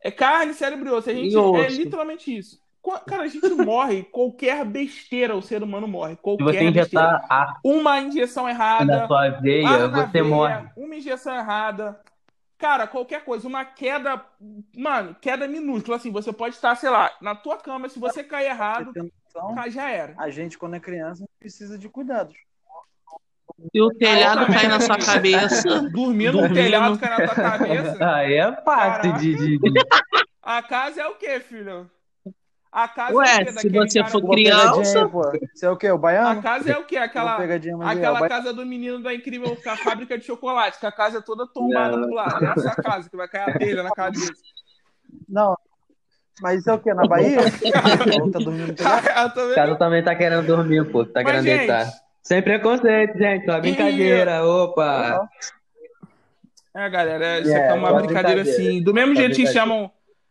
é 0.02 0.10
carne, 0.10 0.52
cérebro 0.52 0.88
e 0.88 0.92
osso. 0.92 1.08
A 1.08 1.14
gente 1.14 1.32
E 1.32 1.36
osso. 1.36 1.62
é 1.62 1.68
literalmente 1.68 2.36
isso. 2.36 2.60
Cara, 3.06 3.22
a 3.24 3.26
gente 3.26 3.48
morre, 3.54 4.04
qualquer 4.12 4.64
besteira 4.64 5.34
o 5.34 5.42
ser 5.42 5.62
humano 5.62 5.88
morre. 5.88 6.14
Se 6.14 6.20
Qualquer 6.20 6.44
você 6.44 6.70
besteira. 6.70 7.06
injetar 7.06 7.26
ácido 7.28 7.58
Uma 7.64 8.00
injeção 8.00 8.44
na 8.44 8.50
errada, 8.50 9.06
sua 9.08 9.28
veia, 9.30 9.88
na 9.88 10.06
você 10.06 10.12
veia, 10.22 10.24
morre. 10.24 10.68
Uma 10.76 10.94
injeção 10.94 11.34
errada. 11.34 11.98
Cara, 12.58 12.86
qualquer 12.86 13.22
coisa, 13.22 13.46
uma 13.46 13.64
queda, 13.66 14.24
mano, 14.74 15.14
queda 15.20 15.46
minúscula, 15.46 15.96
assim, 15.98 16.10
você 16.10 16.32
pode 16.32 16.54
estar, 16.54 16.74
sei 16.74 16.88
lá, 16.88 17.14
na 17.20 17.34
tua 17.34 17.58
cama, 17.58 17.86
se 17.88 17.98
você 17.98 18.24
cair 18.24 18.46
errado, 18.46 18.92
Tem 18.94 19.12
noção, 19.34 19.54
cai, 19.54 19.70
já 19.70 19.90
era. 19.90 20.14
A 20.18 20.30
gente, 20.30 20.56
quando 20.56 20.74
é 20.76 20.80
criança, 20.80 21.24
precisa 21.38 21.76
de 21.78 21.86
cuidados. 21.88 22.34
Se 23.72 23.80
o 23.80 23.90
telhado 23.90 24.42
Exatamente. 24.42 24.54
cai 24.60 24.68
na 24.68 24.80
sua 24.80 24.98
cabeça, 24.98 25.80
Dormir 25.90 26.26
no 26.26 26.32
Dormindo. 26.32 26.54
telhado, 26.54 26.98
cai 26.98 27.10
na 27.10 27.24
tua 27.26 27.34
cabeça. 27.34 27.98
Aí 28.14 28.34
é 28.34 29.12
de, 29.18 29.58
de- 29.58 29.72
A 30.42 30.62
casa 30.62 31.02
é 31.02 31.06
o 31.06 31.14
quê, 31.16 31.40
filho? 31.40 31.90
A 32.76 32.86
casa 32.88 33.14
Ué, 33.16 33.26
é 33.26 33.40
o 33.40 33.44
quê? 33.46 33.52
se 33.58 33.68
você 33.70 34.04
for 34.04 34.22
Uma 34.22 34.34
criança-. 34.34 34.74
Você 35.54 35.64
é 35.64 35.70
o 35.70 35.76
quê? 35.78 35.90
O 35.90 35.94
A 35.94 35.98
baiano? 35.98 36.42
casa 36.42 36.72
é 36.72 36.76
o 36.76 36.84
quê? 36.84 36.96
Uma 36.96 37.04
Aquela, 37.06 37.42
é, 37.42 37.56
aquela 37.86 38.28
casa 38.28 38.52
do 38.52 38.66
menino 38.66 39.02
da 39.02 39.14
incrível 39.14 39.56
a 39.66 39.76
fábrica 39.78 40.18
de 40.18 40.26
chocolate, 40.26 40.78
que 40.78 40.84
a 40.84 40.92
casa 40.92 41.16
é 41.16 41.20
toda 41.22 41.46
tombada 41.46 41.96
pro 41.96 42.12
lado. 42.12 42.44
É 42.44 42.52
essa 42.54 42.74
casa 42.82 43.08
que 43.08 43.16
vai 43.16 43.26
cair 43.28 43.48
a 43.50 43.58
telha 43.58 43.82
na 43.82 43.92
cabeça. 43.92 44.30
Não. 45.26 45.56
Mas 46.42 46.60
isso 46.60 46.68
é 46.68 46.74
o 46.74 46.78
quê? 46.78 46.92
Na 46.92 47.04
Bahia? 47.06 47.38
Tá 48.30 48.38
dormindo 48.40 48.72
O 48.76 49.54
cara 49.54 49.76
também 49.76 50.04
tá 50.04 50.14
querendo 50.14 50.46
dormir, 50.46 50.84
pô. 50.92 51.02
Tá 51.06 51.22
Mas, 51.22 51.24
querendo 51.24 51.44
gente, 51.44 51.58
deitar. 51.60 51.90
Sem 52.22 52.42
preconceito, 52.42 53.16
gente. 53.16 53.46
Só 53.46 53.58
brincadeira. 53.58 54.44
Opa. 54.44 55.26
É, 56.74 56.90
galera, 56.90 57.38
isso 57.40 57.50
É, 57.52 57.56
aqui 57.56 57.72
é 57.72 57.72
uma 57.72 57.88
brincadeira 57.94 58.42
brincadeira. 58.42 58.68
assim. 58.70 58.82
Do 58.82 58.92
mesmo 58.92 59.16
jeito 59.16 59.34
que 59.34 59.46
chamam, 59.46 59.90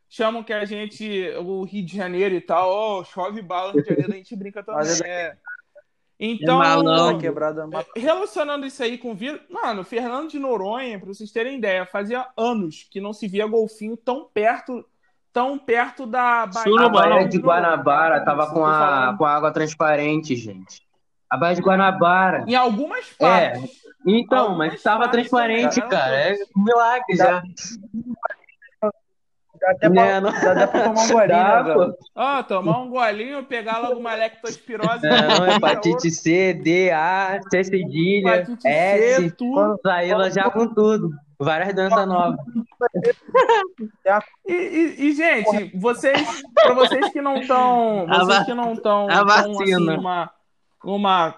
chamam 0.10 0.44
que 0.44 0.54
a 0.54 0.64
gente, 0.66 1.30
o 1.40 1.64
Rio 1.64 1.86
de 1.86 1.96
Janeiro 1.96 2.36
e 2.36 2.42
tal, 2.42 2.70
ó, 2.70 3.04
chove 3.04 3.42
bala 3.42 3.70
no 3.70 3.74
Rio 3.76 3.84
de 3.84 3.90
Janeiro, 3.90 4.14
a 4.14 4.16
gente 4.18 4.36
brinca 4.36 4.64
também. 4.64 4.88
É. 5.06 5.36
Então, 6.18 6.60
malandro. 6.60 7.20
Quebrada 7.20 7.68
relacionando 7.96 8.66
isso 8.66 8.82
aí 8.82 8.98
com 8.98 9.12
o 9.12 9.16
vírus, 9.16 9.42
mano, 9.50 9.84
Fernando 9.84 10.30
de 10.30 10.40
Noronha, 10.40 10.98
pra 10.98 11.08
vocês 11.10 11.32
terem 11.32 11.58
ideia, 11.58 11.86
fazia 11.86 12.26
anos 12.38 12.88
que 12.90 13.02
não 13.02 13.12
se 13.12 13.28
via 13.28 13.46
golfinho 13.46 13.98
tão 13.98 14.30
perto, 14.34 14.86
tão 15.34 15.58
perto 15.60 16.06
da 16.06 16.46
Baía, 16.46 16.80
A. 16.86 16.90
Baía 16.90 17.28
de 17.28 17.38
Guanabara 17.38 18.24
tava 18.24 18.48
com 18.50 18.66
a, 18.66 19.14
com 19.18 19.26
a 19.26 19.36
água 19.36 19.52
transparente, 19.52 20.36
gente. 20.38 20.82
A 21.30 21.36
Baía 21.36 21.56
de 21.56 21.62
Guanabara. 21.62 22.46
Em 22.48 22.56
algumas 22.56 23.14
É, 23.20 23.50
partes. 23.50 23.72
então, 24.08 24.40
Algumas 24.40 24.72
mas 24.72 24.82
tava 24.82 25.10
transparente, 25.10 25.82
também, 25.82 25.90
cara. 25.90 26.16
É 26.16 26.36
um 26.56 26.64
milagre 26.64 27.18
já. 27.18 27.44
Dá 29.66 29.72
até, 29.72 29.90
Né, 29.90 30.06
pra, 30.06 30.22
não- 30.22 30.32
dá 30.32 30.52
até 30.52 30.68
pra 30.68 30.84
tomar 30.84 31.02
um 31.02 31.08
golinho, 31.10 31.28
né, 31.28 31.74
pô. 31.74 31.80
velho? 31.80 31.96
Ó, 32.16 32.44
tomar 32.44 32.82
um 32.82 32.90
golinho, 32.90 33.44
pegar 33.46 33.80
logo 33.80 34.00
uma 34.00 34.14
lectospirose. 34.14 35.08
É, 35.08 35.28
não, 35.40 35.48
hepatite 35.56 36.12
C, 36.12 36.54
D, 36.54 36.92
A, 36.92 37.40
C 37.50 37.64
cedilha, 37.64 38.36
Hepatite 38.36 38.62
C, 38.62 38.68
S, 38.70 39.32
tudo. 39.32 39.80
Zaila 39.84 40.30
já 40.30 40.50
com 40.52 40.68
tudo. 40.68 41.10
Várias 41.40 41.74
doenças 41.76 42.08
novas. 42.08 42.38
E, 44.48 44.54
e- 44.54 45.08
e, 45.08 45.14
gente, 45.14 45.72
vocês, 45.78 46.44
para 46.54 46.74
vocês 46.74 47.10
que 47.12 47.22
não 47.22 47.38
estão, 47.38 48.06
A 48.10 48.24
vocês 48.24 48.46
que 48.46 48.54
não 48.54 48.74
estão, 48.74 49.10
a 49.10 49.24
vacina. 49.24 49.98
uma, 50.00 50.32
uma 50.84 51.36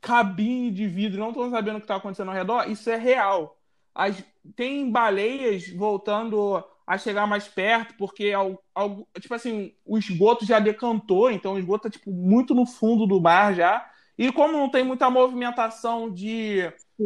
cabine 0.00 0.70
de 0.70 0.86
vidro, 0.86 1.18
não 1.18 1.30
estão 1.30 1.50
sabendo 1.50 1.76
o 1.76 1.80
que 1.80 1.84
está 1.84 1.96
acontecendo 1.96 2.28
ao 2.28 2.34
redor, 2.36 2.68
isso 2.70 2.90
é 2.90 2.96
real. 2.96 3.56
As- 3.94 4.22
tem 4.56 4.90
baleias 4.90 5.68
voltando 5.76 6.62
a 6.90 6.98
chegar 6.98 7.26
mais 7.26 7.46
perto, 7.48 7.94
porque 7.96 8.32
al- 8.32 8.60
al- 8.74 9.06
tipo 9.20 9.32
assim, 9.34 9.74
o 9.84 9.96
esgoto 9.98 10.44
já 10.44 10.58
decantou, 10.58 11.30
então 11.30 11.54
o 11.54 11.58
esgoto 11.58 11.84
tá 11.84 11.90
tipo 11.90 12.10
muito 12.10 12.54
no 12.54 12.66
fundo 12.66 13.06
do 13.06 13.20
mar 13.20 13.54
já. 13.54 13.88
E 14.18 14.32
como 14.32 14.52
não 14.54 14.68
tem 14.70 14.84
muita 14.84 15.08
movimentação 15.08 16.10
de, 16.12 16.62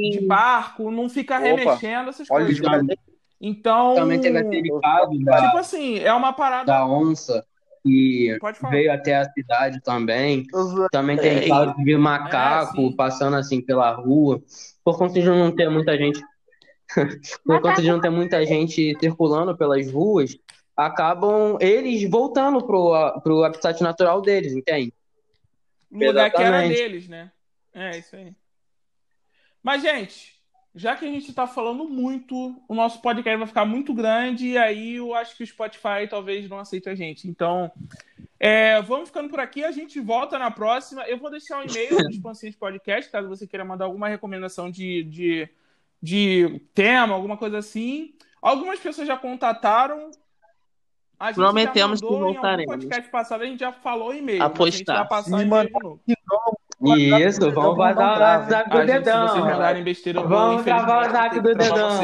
de 0.08 0.20
barco, 0.20 0.90
não 0.90 1.08
fica 1.08 1.38
Opa, 1.38 1.48
remexendo 1.48 2.08
essas 2.10 2.28
coisas. 2.30 2.56
Então, 3.40 3.94
Também 3.94 4.20
teve 4.20 4.38
aquele 4.38 4.70
caso 4.80 5.10
da, 5.24 5.40
tipo 5.42 5.56
assim, 5.58 5.98
é 5.98 6.12
uma 6.14 6.32
parada. 6.32 6.72
da 6.72 6.86
onça 6.86 7.44
que 7.82 8.36
veio 8.70 8.92
até 8.92 9.16
a 9.16 9.30
cidade 9.30 9.80
também. 9.82 10.44
Também 10.90 11.18
tem 11.18 11.38
É, 11.38 11.48
caso 11.48 11.74
de 11.84 11.96
macaco 11.96 12.76
É, 12.78 12.90
sim. 12.90 12.96
passando 12.96 13.36
assim 13.36 13.60
pela 13.60 13.92
rua. 13.94 14.42
Por 14.84 14.96
conta 14.98 15.14
de 15.14 15.26
não 15.26 15.54
ter 15.54 15.68
muita 15.68 15.96
gente, 15.96 16.20
por 17.44 17.60
conta 17.60 17.80
de 17.80 17.88
não 17.88 18.00
ter 18.00 18.10
muita 18.10 18.44
gente 18.44 18.96
circulando 19.00 19.56
pelas 19.56 19.90
ruas, 19.90 20.38
acabam 20.76 21.56
eles 21.60 22.08
voltando 22.08 22.64
pro, 22.64 23.20
pro 23.22 23.44
habitat 23.44 23.80
natural 23.82 24.20
deles, 24.20 24.52
entende? 24.52 24.92
O 25.90 25.98
lugar 25.98 26.30
que 26.30 26.42
era 26.42 26.66
deles, 26.66 27.08
né? 27.08 27.30
É, 27.72 27.98
isso 27.98 28.16
aí. 28.16 28.32
Mas, 29.62 29.82
gente, 29.82 30.34
já 30.74 30.96
que 30.96 31.04
a 31.04 31.08
gente 31.08 31.32
tá 31.32 31.46
falando 31.46 31.88
muito, 31.88 32.60
o 32.68 32.74
nosso 32.74 33.00
podcast 33.00 33.38
vai 33.38 33.46
ficar 33.46 33.64
muito 33.64 33.94
grande 33.94 34.48
e 34.48 34.58
aí 34.58 34.96
eu 34.96 35.14
acho 35.14 35.36
que 35.36 35.44
o 35.44 35.46
Spotify 35.46 36.08
talvez 36.10 36.48
não 36.48 36.58
aceite 36.58 36.88
a 36.88 36.94
gente. 36.94 37.28
Então, 37.28 37.70
é, 38.40 38.82
vamos 38.82 39.08
ficando 39.08 39.28
por 39.28 39.38
aqui. 39.38 39.64
A 39.64 39.70
gente 39.70 40.00
volta 40.00 40.38
na 40.38 40.50
próxima. 40.50 41.02
Eu 41.04 41.16
vou 41.16 41.30
deixar 41.30 41.60
o 41.60 41.70
e-mail 41.70 41.96
do 42.02 42.10
Expansões 42.10 42.56
Podcast, 42.56 43.10
caso 43.10 43.28
você 43.28 43.46
queira 43.46 43.64
mandar 43.64 43.84
alguma 43.84 44.08
recomendação 44.08 44.70
de, 44.70 45.04
de, 45.04 45.48
de 46.02 46.60
tema, 46.74 47.14
alguma 47.14 47.36
coisa 47.36 47.58
assim. 47.58 48.14
Algumas 48.42 48.78
pessoas 48.78 49.06
já 49.08 49.16
contataram. 49.16 50.10
A 51.18 51.28
gente 51.28 51.36
Prometemos 51.36 52.00
já 52.00 52.06
mandou, 52.06 52.18
que 52.18 52.30
Em 52.30 52.34
voltaremos. 52.34 52.72
algum 52.72 52.82
podcast 52.82 53.10
passado 53.10 53.42
a 53.42 53.46
gente 53.46 53.60
já 53.60 53.72
falou 53.72 54.12
e-mail. 54.14 54.42
Apostar. 54.42 55.08
A 55.10 55.20
gente 55.22 55.48
vai. 55.48 55.68
Isso, 57.22 57.50
vamos 57.52 57.78
vazar 57.78 58.18
o 58.18 58.20
WhatsApp 58.20 58.70
do 58.70 58.76
gente, 58.76 58.86
se 58.88 58.92
dedão. 58.98 59.28
vocês 59.28 59.44
mandarem 59.44 59.82
besteira, 59.84 60.18
eu 60.18 60.28
vou, 60.28 60.38
Vamos 60.38 60.64
gravar 60.64 60.96
o 60.96 61.00
WhatsApp 61.06 61.40
do 61.40 61.54
dedão. 61.54 62.00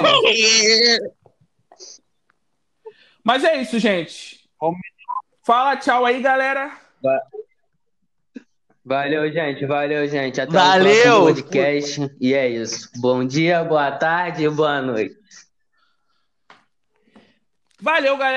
Mas 3.22 3.44
é 3.44 3.60
isso, 3.60 3.78
gente. 3.78 4.48
Fala 5.44 5.76
tchau 5.76 6.04
aí, 6.06 6.22
galera. 6.22 6.72
Valeu, 8.84 9.30
gente. 9.30 9.66
Valeu, 9.66 10.08
gente. 10.08 10.40
Até 10.40 10.52
Valeu. 10.52 10.90
o 10.90 10.94
próximo 10.94 11.24
podcast. 11.26 12.16
E 12.20 12.34
é 12.34 12.48
isso. 12.48 12.90
Bom 12.96 13.24
dia, 13.24 13.62
boa 13.62 13.90
tarde 13.92 14.44
e 14.44 14.48
boa 14.48 14.80
noite. 14.80 15.16
Valeu, 17.80 18.16
galera. 18.16 18.28